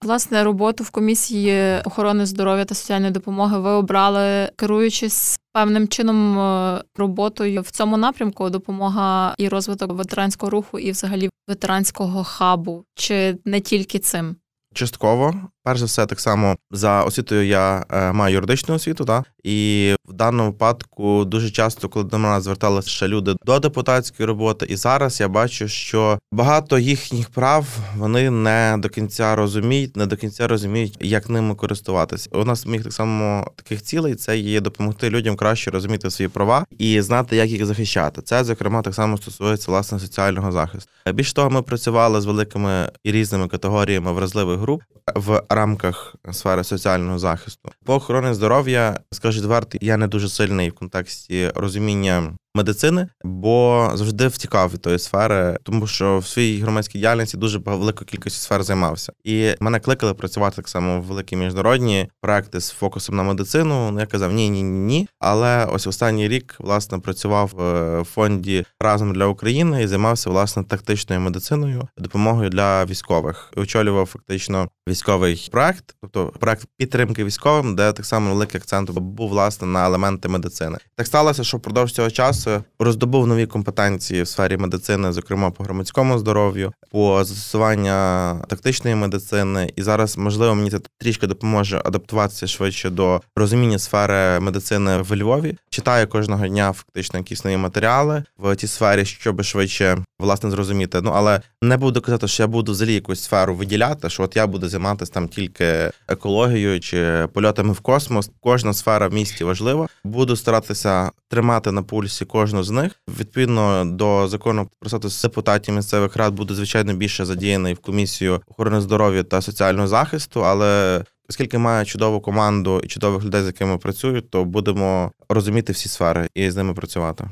Власне, 0.03 0.45
роботу 0.45 0.85
в 0.85 0.91
комісії 0.91 1.81
охорони 1.85 2.27
здоров'я 2.27 2.65
та 2.65 2.75
соціальної 2.75 3.13
допомоги 3.13 3.59
ви 3.59 3.71
обрали, 3.71 4.51
керуючись 4.57 5.39
певним 5.53 5.89
чином 5.89 6.39
е, 6.39 6.83
роботою 6.97 7.63
в 7.63 7.71
цьому 7.71 7.97
напрямку 7.97 8.51
допомога 8.51 9.35
і 9.39 9.49
розвиток 9.49 9.93
ветеранського 9.93 10.51
руху, 10.51 10.79
і 10.79 10.91
взагалі 10.91 11.31
ветеранського 11.49 12.25
хабу, 12.25 12.85
чи 12.95 13.39
не 13.45 13.61
тільки 13.61 13.99
цим. 13.99 14.37
Частково 14.75 15.35
Перш 15.65 15.81
за 15.81 15.87
все, 15.87 16.07
так 16.07 16.21
само 16.21 16.57
за 16.71 17.03
освітою 17.03 17.47
я 17.47 17.85
е, 17.91 18.13
маю 18.13 18.35
юридичну 18.35 18.75
освіту, 18.75 19.05
та 19.05 19.25
і 19.45 19.95
в 20.09 20.13
даному 20.13 20.51
випадку 20.51 21.25
дуже 21.25 21.51
часто, 21.51 21.89
коли 21.89 22.05
до 22.05 22.19
мене 22.19 22.41
зверталися 22.41 22.89
ще 22.89 23.09
люди 23.09 23.35
до 23.45 23.59
депутатської 23.59 24.27
роботи, 24.27 24.67
і 24.69 24.77
зараз 24.77 25.21
я 25.21 25.29
бачу, 25.29 25.69
що 25.69 26.19
багато 26.33 26.79
їхніх 26.79 27.31
прав 27.31 27.67
вони 27.97 28.31
не 28.31 28.77
до 28.79 28.89
кінця 28.89 29.37
розуміють, 29.37 29.97
не 29.97 30.07
до 30.07 30.17
кінця 30.17 30.49
розуміють, 30.49 30.97
як 31.01 31.29
ними 31.29 31.55
користуватися. 31.55 32.31
У 32.33 32.45
нас 32.45 32.67
моїх 32.67 32.85
так 32.85 32.93
само 32.93 33.51
таких 33.57 33.83
цілей 33.83 34.15
це 34.15 34.39
є 34.39 34.61
допомогти 34.61 35.11
людям 35.11 35.37
краще 35.37 35.71
розуміти 35.71 36.11
свої 36.11 36.29
права 36.29 36.67
і 36.79 37.01
знати, 37.01 37.37
як 37.37 37.49
їх 37.49 37.67
захищати. 37.67 38.23
Це 38.23 38.45
зокрема 38.45 38.83
так 38.83 38.95
само 38.95 39.17
стосується 39.17 39.71
власне 39.71 39.99
соціального 39.99 40.53
захисту. 40.53 40.91
Більш 41.13 41.33
того, 41.33 41.51
ми 41.51 41.63
працювали 41.63 42.21
з 42.21 42.25
великими 42.25 42.91
і 43.05 43.13
різними 43.13 43.49
категоріями 43.49 44.13
вразливих 44.13 44.59
груп 44.59 44.83
в 45.15 45.43
рамках 45.55 46.17
сфери 46.33 46.65
соціального 46.65 47.19
захисту. 47.19 47.71
По 47.85 47.95
охорони 47.95 48.35
здоров'я, 48.35 49.01
скажу 49.13 49.41
відверто, 49.41 49.79
я 49.81 49.97
не 49.97 50.07
дуже 50.07 50.29
сильний 50.29 50.71
в 50.71 50.75
контексті 50.75 51.51
розуміння 51.55 52.33
медицини, 52.55 53.09
бо 53.25 53.91
завжди 53.95 54.29
втікав 54.29 54.73
від 54.73 54.81
тої 54.81 54.99
сфери, 54.99 55.59
тому 55.63 55.87
що 55.87 56.19
в 56.19 56.27
своїй 56.27 56.63
громадській 56.63 56.99
діяльності 56.99 57.37
дуже 57.37 57.59
великою 57.59 58.07
кількістю 58.07 58.41
сфер 58.41 58.63
займався. 58.63 59.13
І 59.25 59.55
мене 59.61 59.81
кликали 59.81 60.15
працювати 60.15 60.57
так 60.57 60.69
само 60.69 61.01
в 61.01 61.03
великі 61.03 61.37
міжнародні 61.37 62.09
проекти 62.21 62.61
з 62.61 62.71
фокусом 62.71 63.17
на 63.17 63.23
медицину. 63.23 63.91
Ну 63.91 64.01
я 64.01 64.07
казав 64.07 64.33
ні, 64.33 64.51
ні, 64.51 64.63
ні, 64.63 64.79
ні. 64.79 65.09
Але 65.19 65.65
ось 65.65 65.87
останній 65.87 66.29
рік 66.29 66.57
власне 66.59 66.99
працював 66.99 67.51
в 67.55 68.05
фонді 68.05 68.65
разом 68.81 69.13
для 69.13 69.27
України 69.27 69.83
і 69.83 69.87
займався 69.87 70.31
власне 70.31 70.65
тактичною 70.65 71.21
медициною, 71.21 71.89
допомогою 71.99 72.51
для 72.51 72.85
військових. 72.85 73.53
І 73.57 73.61
Очолював 73.61 74.07
фактично 74.07 74.69
військовий 74.89 75.49
проект, 75.53 75.97
тобто 76.01 76.27
проект 76.41 76.67
підтримки 76.77 77.25
військовим, 77.25 77.77
де 77.77 77.93
так 77.93 78.07
само 78.07 78.31
великий 78.31 78.59
акцент 78.59 78.91
був 78.91 79.31
власне 79.31 79.67
на 79.67 79.87
елементи 79.87 80.29
медицини. 80.29 80.79
Так 80.97 81.07
сталося, 81.07 81.45
що 81.45 81.57
впродовж 81.57 81.93
цього 81.93 82.11
часу 82.11 82.44
роздобув 82.79 83.27
нові 83.27 83.47
компетенції 83.47 84.23
в 84.23 84.29
сфері 84.29 84.57
медицини, 84.57 85.13
зокрема 85.13 85.51
по 85.51 85.65
громадському 85.65 86.19
здоров'ю, 86.19 86.73
по 86.91 87.25
застосування 87.25 88.35
тактичної 88.49 88.97
медицини. 88.97 89.73
І 89.77 89.83
зараз, 89.83 90.19
можливо, 90.19 90.55
мені 90.55 90.71
це 90.71 90.81
трішки 90.99 91.27
допоможе 91.27 91.83
адаптуватися 91.85 92.47
швидше 92.47 92.91
до 92.91 93.21
розуміння 93.37 93.79
сфери 93.79 94.41
медицини 94.41 94.97
в 94.97 95.17
Львові. 95.17 95.57
Читаю 95.71 96.09
кожного 96.09 96.49
дня 96.49 96.73
фактично 96.73 97.19
якісь 97.19 97.45
нові 97.45 97.57
матеріали 97.57 98.25
в 98.39 98.57
цій 98.57 98.67
сфері, 98.67 99.05
щоб 99.05 99.43
швидше 99.43 99.99
власне 100.19 100.51
зрозуміти. 100.51 101.01
Ну 101.01 101.13
але 101.15 101.41
не 101.63 101.77
буду 101.77 102.01
казати, 102.01 102.29
що 102.29 102.43
я 102.43 102.47
буду 102.47 102.73
взагалі 102.73 102.95
якусь 102.95 103.23
сферу 103.23 103.55
виділяти, 103.55 104.11
що 104.11 104.23
от 104.23 104.37
я 104.37 104.47
буду 104.47 104.69
займатися 104.69 105.13
там 105.13 105.29
тільки 105.29 105.91
екологією 106.09 106.81
чи 106.81 107.29
польотами 107.33 107.73
в 107.73 107.81
космос. 107.81 108.31
Кожна 108.41 108.75
сфера 108.75 109.09
в 109.09 109.13
місті 109.15 109.45
важлива. 109.45 109.89
Буду 110.05 110.37
старатися 110.37 111.11
тримати 111.29 111.73
на 111.73 111.83
пульсі 111.83 112.25
кожну 112.35 112.63
з 112.63 112.71
них. 112.71 112.93
Відповідно 113.19 113.85
до 113.85 114.29
закону 114.29 114.69
про 114.81 114.89
статус 114.91 115.23
депутатів 115.23 115.75
місцевих 115.75 116.17
рад 116.17 116.35
буде 116.35 116.55
звичайно 116.55 116.95
більше 116.95 117.25
задіяний 117.25 117.75
в 117.75 117.79
комісію 117.79 118.41
охорони 118.47 118.81
здоров'я 118.81 119.23
та 119.23 119.43
соціального 119.43 119.89
захисту, 119.89 120.45
але 120.45 121.05
Оскільки 121.31 121.59
маю 121.59 121.87
чудову 121.87 122.21
команду 122.21 122.81
і 122.85 122.87
чудових 122.87 123.25
людей, 123.25 123.43
з 123.43 123.47
якими 123.47 123.79
працюю, 123.79 124.21
то 124.21 124.45
будемо 124.45 125.13
розуміти 125.29 125.73
всі 125.73 125.89
сфери 125.89 126.29
і 126.35 126.51
з 126.51 126.57
ними 126.57 126.75
працювати. 126.75 127.25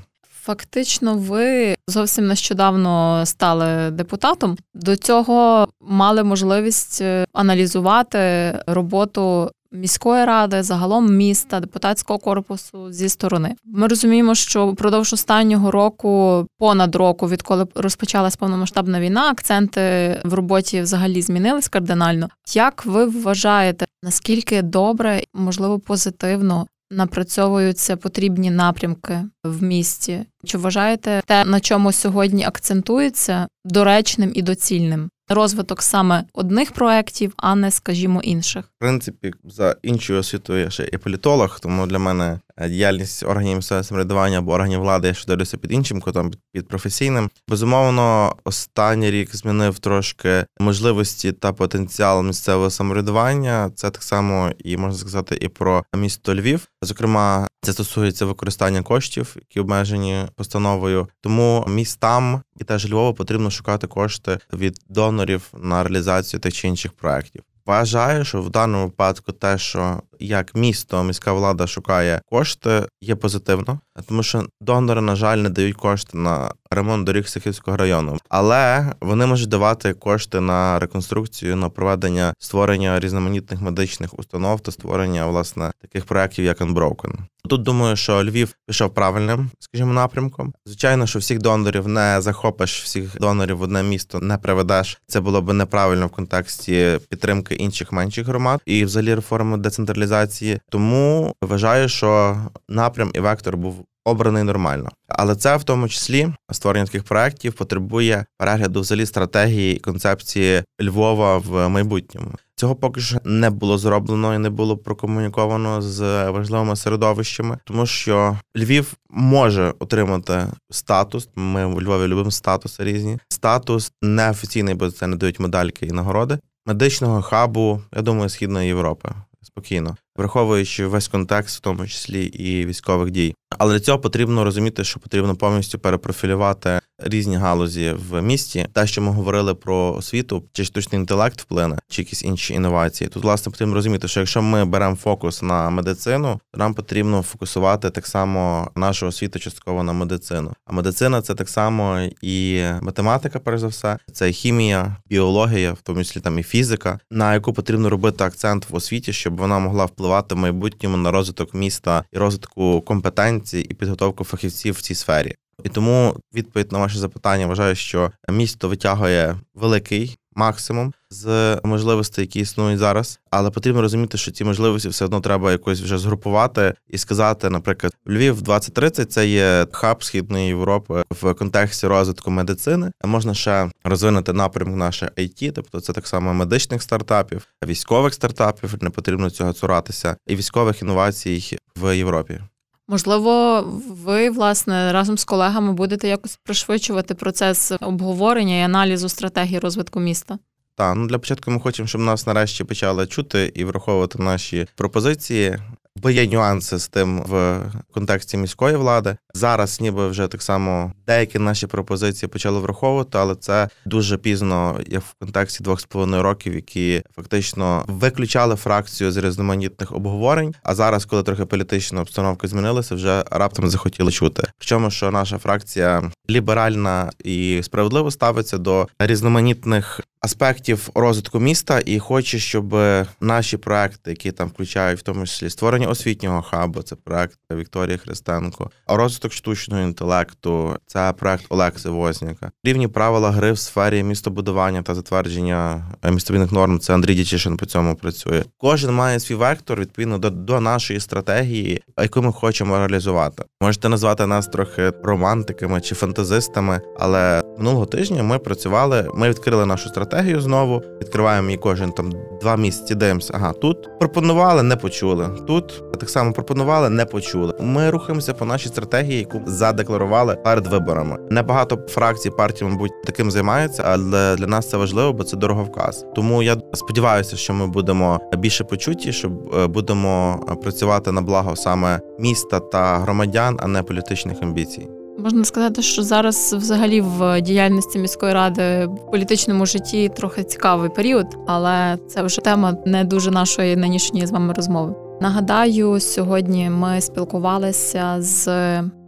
Фактично, 0.43 1.15
ви 1.15 1.75
зовсім 1.89 2.27
нещодавно 2.27 3.27
стали 3.27 3.91
депутатом. 3.91 4.57
До 4.75 4.97
цього 4.97 5.69
мали 5.81 6.25
можливість 6.25 7.03
е, 7.03 7.27
аналізувати 7.33 8.53
роботу 8.67 9.51
міської 9.73 10.25
ради, 10.25 10.63
загалом 10.63 11.17
міста, 11.17 11.61
депутатського 11.61 12.19
корпусу 12.19 12.93
зі 12.93 13.09
сторони. 13.09 13.55
Ми 13.65 13.87
розуміємо, 13.87 14.35
що 14.35 14.67
впродовж 14.67 15.13
останнього 15.13 15.71
року, 15.71 16.47
понад 16.59 16.95
року, 16.95 17.29
відколи 17.29 17.67
розпочалась 17.75 18.37
повномасштабна 18.37 19.01
війна, 19.01 19.31
акценти 19.31 19.81
в 20.25 20.35
роботі 20.35 20.81
взагалі 20.81 21.23
змінились 21.23 21.69
кардинально. 21.69 22.29
Як 22.55 22.87
ви 22.87 23.05
вважаєте, 23.05 23.87
наскільки 24.03 24.63
добре, 24.63 25.23
можливо, 25.35 25.79
позитивно? 25.79 26.67
Напрацьовуються 26.91 27.97
потрібні 27.97 28.51
напрямки 28.51 29.21
в 29.45 29.63
місті. 29.63 30.27
Чи 30.45 30.59
вважаєте 30.59 31.23
те, 31.27 31.45
на 31.45 31.61
чому 31.61 31.93
сьогодні 31.93 32.45
акцентується, 32.45 33.47
доречним 33.65 34.33
і 34.35 34.43
доцільним? 34.43 35.11
розвиток 35.35 35.83
саме 35.83 36.25
одних 36.33 36.73
проєктів, 36.73 37.33
а 37.37 37.55
не, 37.55 37.71
скажімо, 37.71 38.21
інших. 38.23 38.65
Принципі, 38.83 39.33
за 39.45 39.77
іншою 39.83 40.21
освітою 40.21 40.65
я 40.65 40.71
ще 40.71 40.89
і 40.93 40.99
політолог, 40.99 41.61
тому 41.61 41.87
для 41.87 41.99
мене 41.99 42.39
Е, 42.57 42.69
діяльність 42.69 43.23
органів 43.23 43.57
місцевого 43.57 43.85
самоврядування 43.85 44.39
або 44.39 44.53
органів 44.53 44.81
влади, 44.81 45.09
я 45.09 45.15
ще 45.15 45.27
дивлюся 45.27 45.57
під 45.57 45.73
іншим 45.73 46.01
кутом, 46.01 46.31
під 46.53 46.69
професійним. 46.69 47.31
Безумовно, 47.49 48.37
останній 48.45 49.11
рік 49.11 49.37
змінив 49.37 49.79
трошки 49.79 50.47
можливості 50.61 51.33
та 51.33 51.53
потенціал 51.53 52.23
місцевого 52.23 52.71
самоврядування. 52.71 53.71
Це 53.75 53.91
так 53.91 54.03
само 54.03 54.51
і 54.59 54.77
можна 54.77 54.99
сказати 54.99 55.39
і 55.41 55.49
про 55.49 55.85
місто 55.97 56.35
Львів. 56.35 56.69
Зокрема, 56.83 57.49
це 57.63 57.73
стосується 57.73 58.27
використання 58.27 58.83
коштів, 58.83 59.37
які 59.37 59.61
обмежені 59.61 60.27
постановою. 60.37 61.09
Тому 61.21 61.65
містам 61.69 62.43
і 62.61 62.65
теж 62.65 62.91
Львову 62.91 63.15
потрібно 63.15 63.51
шукати 63.51 63.87
кошти 63.87 64.39
від 64.53 64.79
донорів 64.89 65.43
на 65.59 65.83
реалізацію 65.83 66.41
тих 66.41 66.55
чи 66.55 66.69
інших 66.69 66.93
проєктів. 66.93 67.43
Вважаю, 67.67 68.25
що 68.25 68.43
в 68.43 68.51
даному 68.51 68.85
випадку 68.85 69.33
те, 69.33 69.59
що 69.59 70.03
як 70.21 70.55
місто, 70.55 71.03
міська 71.03 71.33
влада 71.33 71.67
шукає 71.67 72.21
кошти, 72.31 72.87
є 73.01 73.17
позитивно, 73.17 73.81
тому 74.09 74.23
що 74.23 74.47
донори, 74.61 75.01
на 75.01 75.17
жаль, 75.17 75.39
не 75.39 75.49
дають 75.51 75.77
кошти 75.77 76.19
на 76.19 76.51
ремонт 76.75 77.07
доріг 77.07 77.29
Сихівського 77.29 77.77
району, 77.77 78.19
але 78.29 78.93
вони 79.01 79.27
можуть 79.27 79.49
давати 79.49 79.95
кошти 79.95 80.41
на 80.41 80.79
реконструкцію, 80.79 81.57
на 81.57 81.69
проведення 81.69 82.35
створення 82.39 83.01
різноманітних 83.01 83.61
медичних 83.61 84.19
установ 84.19 84.61
та 84.61 84.73
створення 84.73 85.27
власне 85.27 85.73
таких 85.83 86.05
проєктів, 86.05 86.45
як 86.45 86.61
Unbroken. 86.61 87.13
Тут 87.49 87.63
думаю, 87.63 87.97
що 87.97 88.25
Львів 88.25 88.55
пішов 88.67 88.95
правильним, 88.95 89.51
скажімо, 89.59 89.93
напрямком. 89.93 90.55
Звичайно, 90.67 91.07
що 91.07 91.19
всіх 91.19 91.39
донорів 91.39 91.89
не 91.89 92.21
захопиш, 92.21 92.83
всіх 92.83 93.19
донорів 93.21 93.59
в 93.59 93.63
одне 93.63 93.83
місто 93.83 94.21
не 94.21 94.39
приведеш. 94.39 95.01
Це 95.07 95.21
було 95.21 95.43
б 95.43 95.53
неправильно 95.53 96.07
в 96.07 96.11
контексті 96.11 96.99
підтримки 97.09 97.55
інших 97.55 97.93
менших 97.93 98.27
громад 98.27 98.61
і, 98.67 98.85
взагалі, 98.85 99.15
реформи 99.15 99.59
децентралізації. 99.59 100.61
Тому 100.71 101.35
вважаю, 101.43 101.89
що 101.89 102.37
напрям 102.69 103.11
і 103.15 103.21
вектор 103.21 103.57
був 103.57 103.85
обраний 104.05 104.43
нормально. 104.43 104.89
Але 105.09 105.37
це 105.37 105.57
в 105.57 105.65
тому 105.65 105.89
числі 105.89 106.29
створення 106.53 106.87
таких 106.87 107.05
проєктів 107.05 107.53
потребує 107.53 108.25
перегляду 108.39 108.81
взагалі 108.81 109.07
стратегії 109.07 109.77
і 109.77 109.81
концепції 109.81 110.63
Львова 110.83 111.39
в 111.39 111.69
майбутньому. 111.69 112.31
Цього 112.57 112.75
поки 112.75 113.01
що 113.01 113.19
не 113.25 113.51
було 113.51 113.79
зроблено 113.79 114.35
і 114.35 114.39
не 114.39 114.51
було 114.51 114.77
прокомуніковано 114.77 115.83
з 115.83 116.31
важливими 116.31 116.77
середовищами, 116.77 117.59
тому 117.65 117.87
що 117.87 118.39
Львів 118.57 118.95
може 119.11 119.75
отримати 119.79 120.47
статус. 120.71 121.29
Ми 121.37 121.67
в 121.67 121.83
Львові 121.83 122.07
любимо 122.07 122.31
статуси 122.31 122.85
різні. 122.85 123.19
Статус 123.29 123.93
неофіційний, 124.03 124.75
бо 124.75 124.91
це 124.91 125.07
не 125.07 125.17
дають 125.17 125.41
медальки 125.41 125.87
і 125.87 125.93
нагороди 125.93 126.39
медичного 126.67 127.23
хабу, 127.23 127.83
я 127.97 128.03
думаю, 128.03 128.29
східної 128.29 128.67
Європи 128.67 129.09
спокійно, 129.43 129.97
враховуючи 130.17 130.87
весь 130.87 131.09
контекст, 131.09 131.57
в 131.57 131.61
тому 131.61 131.87
числі 131.87 132.25
і 132.25 132.67
військових 132.67 133.11
дій. 133.11 133.35
Але 133.59 133.73
для 133.73 133.81
цього 133.81 133.99
потрібно 133.99 134.45
розуміти, 134.45 134.85
що 134.85 135.01
потрібно 135.01 135.37
повністю 135.37 135.79
перепрофілювати 135.79 136.81
різні 136.99 137.37
галузі 137.37 137.95
в 138.11 138.23
місті. 138.23 138.67
Те, 138.73 138.87
що 138.87 139.03
ми 139.03 139.13
говорили 139.13 139.55
про 139.55 139.95
освіту, 139.95 140.45
чи 140.53 140.65
штучний 140.65 141.01
інтелект 141.01 141.41
вплине, 141.41 141.79
чи 141.89 142.03
якісь 142.03 142.25
інші 142.25 142.55
інновації. 142.55 143.11
Тут 143.11 143.23
власне 143.23 143.53
потрібно 143.53 143.75
розуміти, 143.75 144.09
що 144.09 144.21
якщо 144.21 144.43
ми 144.43 144.65
беремо 144.65 144.97
фокус 144.97 145.43
на 145.43 145.71
медицину, 145.71 146.41
то 146.53 146.59
нам 146.59 146.75
потрібно 146.75 147.23
фокусувати 147.23 147.91
так 147.91 148.07
само 148.07 148.71
нашу 148.77 149.07
освіту 149.07 149.39
частково 149.39 149.83
на 149.83 149.93
медицину. 149.93 150.53
А 150.67 150.73
медицина 150.73 151.23
це 151.23 151.35
так 151.35 151.49
само 151.49 152.09
і 152.23 152.63
математика, 152.81 153.39
перш 153.39 153.61
за 153.61 153.67
все, 153.67 153.99
це 154.13 154.31
і 154.31 154.33
хімія, 154.33 154.97
біологія, 155.07 155.73
в 155.73 155.81
тому 155.83 156.05
числі 156.05 156.21
там 156.21 156.39
і 156.39 156.43
фізика, 156.43 156.99
на 157.11 157.35
яку 157.35 157.53
потрібно 157.53 157.91
робити 157.91 158.25
акцент 158.25 158.71
в 158.71 158.75
освіті, 158.75 159.13
щоб 159.13 159.37
вона 159.37 159.59
могла 159.59 159.85
впливати 159.85 160.12
в 160.35 160.39
майбутньому 160.39 160.97
на 160.97 161.11
розвиток 161.11 161.55
міста 161.55 162.05
і 162.13 162.19
розвитку 162.19 162.81
компетенцій 162.81 163.61
і 163.61 163.75
підготовку 163.75 164.25
фахівців 164.25 164.75
в 164.75 164.81
цій 164.81 164.95
сфері. 164.95 165.35
І 165.65 165.69
тому 165.69 166.17
відповідь 166.35 166.73
на 166.73 166.79
ваше 166.79 166.99
запитання 166.99 167.47
вважаю, 167.47 167.75
що 167.75 168.11
місто 168.29 168.69
витягує 168.69 169.37
великий 169.55 170.19
максимум 170.35 170.93
з 171.11 171.57
можливостей, 171.65 172.23
які 172.25 172.41
існують 172.41 172.79
зараз. 172.79 173.21
Але 173.31 173.51
потрібно 173.51 173.81
розуміти, 173.81 174.19
що 174.19 174.31
ці 174.31 174.45
можливості 174.45 174.89
все 174.89 175.05
одно 175.05 175.21
треба 175.21 175.53
якось 175.53 175.81
вже 175.81 175.99
згрупувати 175.99 176.75
і 176.89 176.99
сказати, 176.99 177.51
наприклад, 177.51 177.93
Львів 178.09 178.43
2030– 178.43 179.13
це 179.13 179.29
є 179.29 179.67
хаб 179.73 180.05
східної 180.05 180.47
Європи 180.47 181.03
в 181.11 181.35
контексті 181.35 181.87
розвитку 181.87 182.31
медицини. 182.31 182.93
Можна 183.05 183.35
ще 183.35 183.71
розвинути 183.85 184.33
напрямок 184.33 184.77
наше 184.77 185.11
IT, 185.19 185.53
тобто 185.53 185.81
це 185.81 185.93
так 185.93 186.07
само 186.07 186.35
медичних 186.35 186.83
стартапів, 186.83 187.47
військових 187.67 188.15
стартапів. 188.15 188.75
Не 188.81 188.91
потрібно 188.91 189.31
цього 189.31 189.53
цуратися, 189.53 190.17
і 190.27 190.37
військових 190.37 190.83
інновацій 190.83 191.59
в 191.77 191.97
Європі. 191.97 192.41
Можливо, 192.89 193.63
ви 194.05 194.31
власне 194.31 194.93
разом 194.93 195.19
з 195.19 195.25
колегами 195.25 195.73
будете 195.73 196.09
якось 196.09 196.39
пришвидшувати 196.43 197.15
процес 197.15 197.73
обговорення 197.81 198.59
і 198.59 198.63
аналізу 198.63 199.09
стратегії 199.09 199.59
розвитку 199.59 200.01
міста. 200.01 200.39
Так, 200.77 200.97
ну 200.97 201.07
для 201.07 201.19
початку 201.19 201.51
ми 201.51 201.61
хочемо, 201.61 201.87
щоб 201.87 202.01
нас 202.01 202.27
нарешті 202.27 202.65
почали 202.65 203.07
чути 203.07 203.53
і 203.55 203.65
враховувати 203.65 204.23
наші 204.23 204.67
пропозиції. 204.77 205.59
Бо 205.97 206.11
є 206.11 206.27
нюанси 206.27 206.79
з 206.79 206.89
тим 206.89 207.23
в 207.23 207.61
контексті 207.95 208.37
міської 208.37 208.77
влади. 208.77 209.17
Зараз, 209.35 209.81
ніби 209.81 210.09
вже 210.09 210.29
так 210.29 210.43
само 210.43 210.93
деякі 211.07 211.39
наші 211.39 211.67
пропозиції 211.67 212.29
почали 212.29 212.61
враховувати, 212.61 213.19
але 213.19 213.35
це 213.35 213.69
дуже 213.85 214.19
пізно, 214.19 214.81
як 214.87 215.03
в 215.03 215.15
контексті 215.21 215.65
двох 215.65 215.81
з 215.81 215.85
половиною 215.85 216.23
років, 216.23 216.55
які 216.55 217.03
фактично 217.17 217.85
виключали 217.89 218.57
фракцію 218.57 219.13
з 219.13 219.17
різноманітних 219.17 219.93
обговорень. 219.93 220.55
А 220.63 220.75
зараз, 220.75 221.05
коли 221.05 221.23
трохи 221.23 221.45
політична 221.45 222.01
обстановка 222.01 222.49
змінилася, 222.49 222.95
вже 222.95 223.25
раптом 223.31 223.69
захотіли 223.69 224.13
чути. 224.13 224.43
Причому, 224.59 224.91
що 224.91 225.11
наша 225.11 225.39
фракція 225.39 226.11
ліберальна 226.31 227.11
і 227.25 227.61
справедливо 227.63 228.11
ставиться 228.11 228.59
до 228.59 228.89
різноманітних 228.99 230.01
аспектів 230.23 230.91
розвитку 230.95 231.41
міста 231.41 231.81
і 231.87 231.99
хоче, 231.99 232.39
щоб 232.39 232.77
наші 233.21 233.57
проекти, 233.57 234.11
які 234.11 234.33
там 234.33 234.49
включають 234.49 235.01
в 235.01 235.03
тому 235.03 235.27
числі 235.27 235.51
створення 235.51 235.89
освітнього 235.89 236.43
хабу, 236.43 236.83
це 236.83 236.97
проект 236.97 237.39
Вікторії 237.53 237.99
Христенко, 237.99 238.71
розвиток 238.87 239.33
штучного 239.33 239.83
інтелекту, 239.83 240.77
це 240.87 241.13
проект 241.19 241.45
Олекси 241.49 241.89
Возняка. 241.89 242.51
Рівні 242.65 242.89
правила 242.89 243.31
гри 243.31 243.53
в 243.53 243.59
сфері 243.59 244.03
містобудування 244.03 244.83
та 244.83 244.95
затвердження 244.95 245.87
містобудівних 246.05 246.53
норм. 246.53 246.79
Це 246.79 246.95
Андрій 246.95 247.15
Дічишин 247.15 247.57
по 247.57 247.67
цьому 247.67 247.95
працює. 247.95 248.45
Кожен 248.59 248.95
має 248.95 249.21
свій 249.21 249.35
вектор 249.35 249.81
відповідно 249.81 250.19
до, 250.19 250.31
до 250.31 250.61
нашої 250.61 251.01
стратегії, 251.01 251.83
яку 251.99 252.23
ми 252.23 252.33
хочемо 252.33 252.79
реалізувати. 252.79 253.45
Можете 253.63 253.89
назвати 253.89 254.27
нас 254.27 254.47
трохи 254.47 254.93
романтиками 255.03 255.81
чи 255.81 255.95
фантазистами, 255.95 256.81
але 256.99 257.43
минулого 257.59 257.87
тижня 257.87 258.23
ми 258.23 258.39
працювали. 258.39 259.09
Ми 259.15 259.29
відкрили 259.29 259.67
нашу 259.67 259.89
стратегію 259.89 260.12
знову. 260.41 260.83
Відкриваємо 261.01 261.49
її 261.49 261.59
кожен 261.59 261.93
там 261.93 262.13
два 262.41 262.57
місяці. 262.57 262.95
Дивимося, 262.95 263.33
ага, 263.37 263.53
тут 263.53 263.99
пропонували, 263.99 264.63
не 264.63 264.77
почули. 264.77 265.29
Тут 265.47 265.83
так 266.01 266.11
само 266.11 266.33
пропонували, 266.33 266.91
не 266.91 267.05
почули. 267.05 267.55
Ми 267.61 267.91
рухаємося 267.91 268.35
по 268.35 268.45
нашій 268.45 268.69
стратегії, 268.69 269.19
яку 269.19 269.41
задекларували 269.47 270.37
перед 270.37 270.67
виборами. 270.67 271.19
Небагато 271.31 271.79
фракцій 271.89 272.31
партій, 272.31 272.65
мабуть, 272.65 273.03
таким 273.05 273.31
займаються, 273.31 273.83
але 273.87 274.37
для 274.37 274.47
нас 274.47 274.71
це 274.71 274.77
важливо, 274.77 275.13
бо 275.13 275.25
це 275.25 275.37
дороговказ. 275.37 276.07
Тому 276.15 276.43
я 276.43 276.57
сподіваюся, 276.75 277.37
що 277.37 277.55
ми 277.55 277.67
будемо 277.67 278.21
більше 278.39 278.65
почуті, 278.65 279.13
що 279.13 279.29
е, 279.29 279.67
будемо 279.67 280.41
працювати 280.63 281.13
на 281.13 281.21
благо 281.21 281.57
саме 281.57 282.01
міста 282.19 282.61
та 282.61 282.99
громадян, 282.99 283.59
а 283.63 283.67
не 283.67 283.83
політичних 283.83 284.43
амбіцій. 284.43 284.89
Можна 285.19 285.45
сказати, 285.45 285.83
що 285.83 286.03
зараз, 286.03 286.55
взагалі, 286.59 287.01
в 287.01 287.41
діяльності 287.41 287.99
міської 287.99 288.33
ради 288.33 288.87
в 288.87 289.11
політичному 289.11 289.67
житті 289.67 290.11
трохи 290.17 290.45
цікавий 290.45 290.91
період, 290.91 291.27
але 291.47 291.99
це 292.09 292.23
вже 292.23 292.41
тема 292.41 292.77
не 292.87 293.05
дуже 293.05 293.31
нашої 293.31 293.77
нинішньої 293.77 294.27
з 294.27 294.31
вами 294.31 294.53
розмови. 294.53 294.95
Нагадаю, 295.21 296.01
сьогодні 296.01 296.71
ми 296.71 297.01
спілкувалися 297.01 298.17
з 298.19 298.49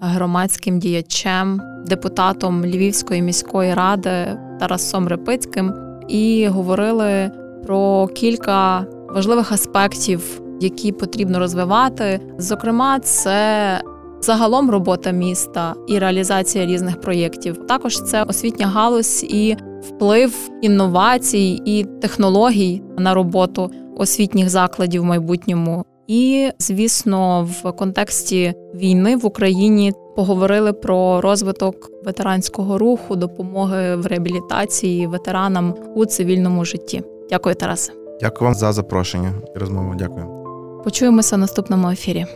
громадським 0.01 0.79
діячем, 0.79 1.61
депутатом 1.87 2.65
Львівської 2.65 3.23
міської 3.23 3.75
ради 3.75 4.39
Тарасом 4.61 5.09
Репицьким 5.09 5.73
і 6.09 6.49
говорили 6.49 7.31
про 7.67 8.07
кілька 8.07 8.87
важливих 9.09 9.53
аспектів, 9.53 10.41
які 10.61 10.93
потрібно 10.93 11.39
розвивати. 11.39 12.21
Зокрема, 12.39 13.01
це 13.01 13.81
загалом 14.25 14.71
робота 14.71 15.11
міста 15.11 15.75
і 15.89 15.99
реалізація 15.99 16.67
різних 16.67 17.01
проєктів. 17.01 17.67
Також 17.67 18.03
це 18.03 18.23
освітня 18.23 18.67
галузь 18.67 19.25
і 19.29 19.57
вплив 19.83 20.51
інновацій 20.63 21.63
і 21.65 21.85
технологій 21.85 22.83
на 22.99 23.15
роботу 23.15 23.71
освітніх 23.97 24.49
закладів 24.49 25.03
в 25.03 25.05
майбутньому. 25.05 25.85
І, 26.07 26.51
звісно, 26.59 27.49
в 27.63 27.73
контексті 27.73 28.55
війни 28.75 29.17
в 29.17 29.27
Україні 29.27 29.93
поговорили 30.17 30.73
про 30.73 31.21
розвиток 31.21 31.91
ветеранського 32.05 32.79
руху, 32.79 33.17
допомоги 33.17 33.97
в 33.97 34.07
реабілітації 34.07 35.07
ветеранам 35.07 35.75
у 35.95 36.07
цивільному 36.07 36.65
житті. 36.65 37.03
Дякую, 37.31 37.55
Тарасе. 37.55 37.93
Дякую 38.21 38.47
вам 38.49 38.55
за 38.55 38.73
запрошення 38.73 39.33
і 39.57 39.59
розмову. 39.59 39.95
Дякую. 39.99 40.27
Почуємося 40.85 41.37
в 41.37 41.39
наступному 41.39 41.91
ефірі. 41.91 42.27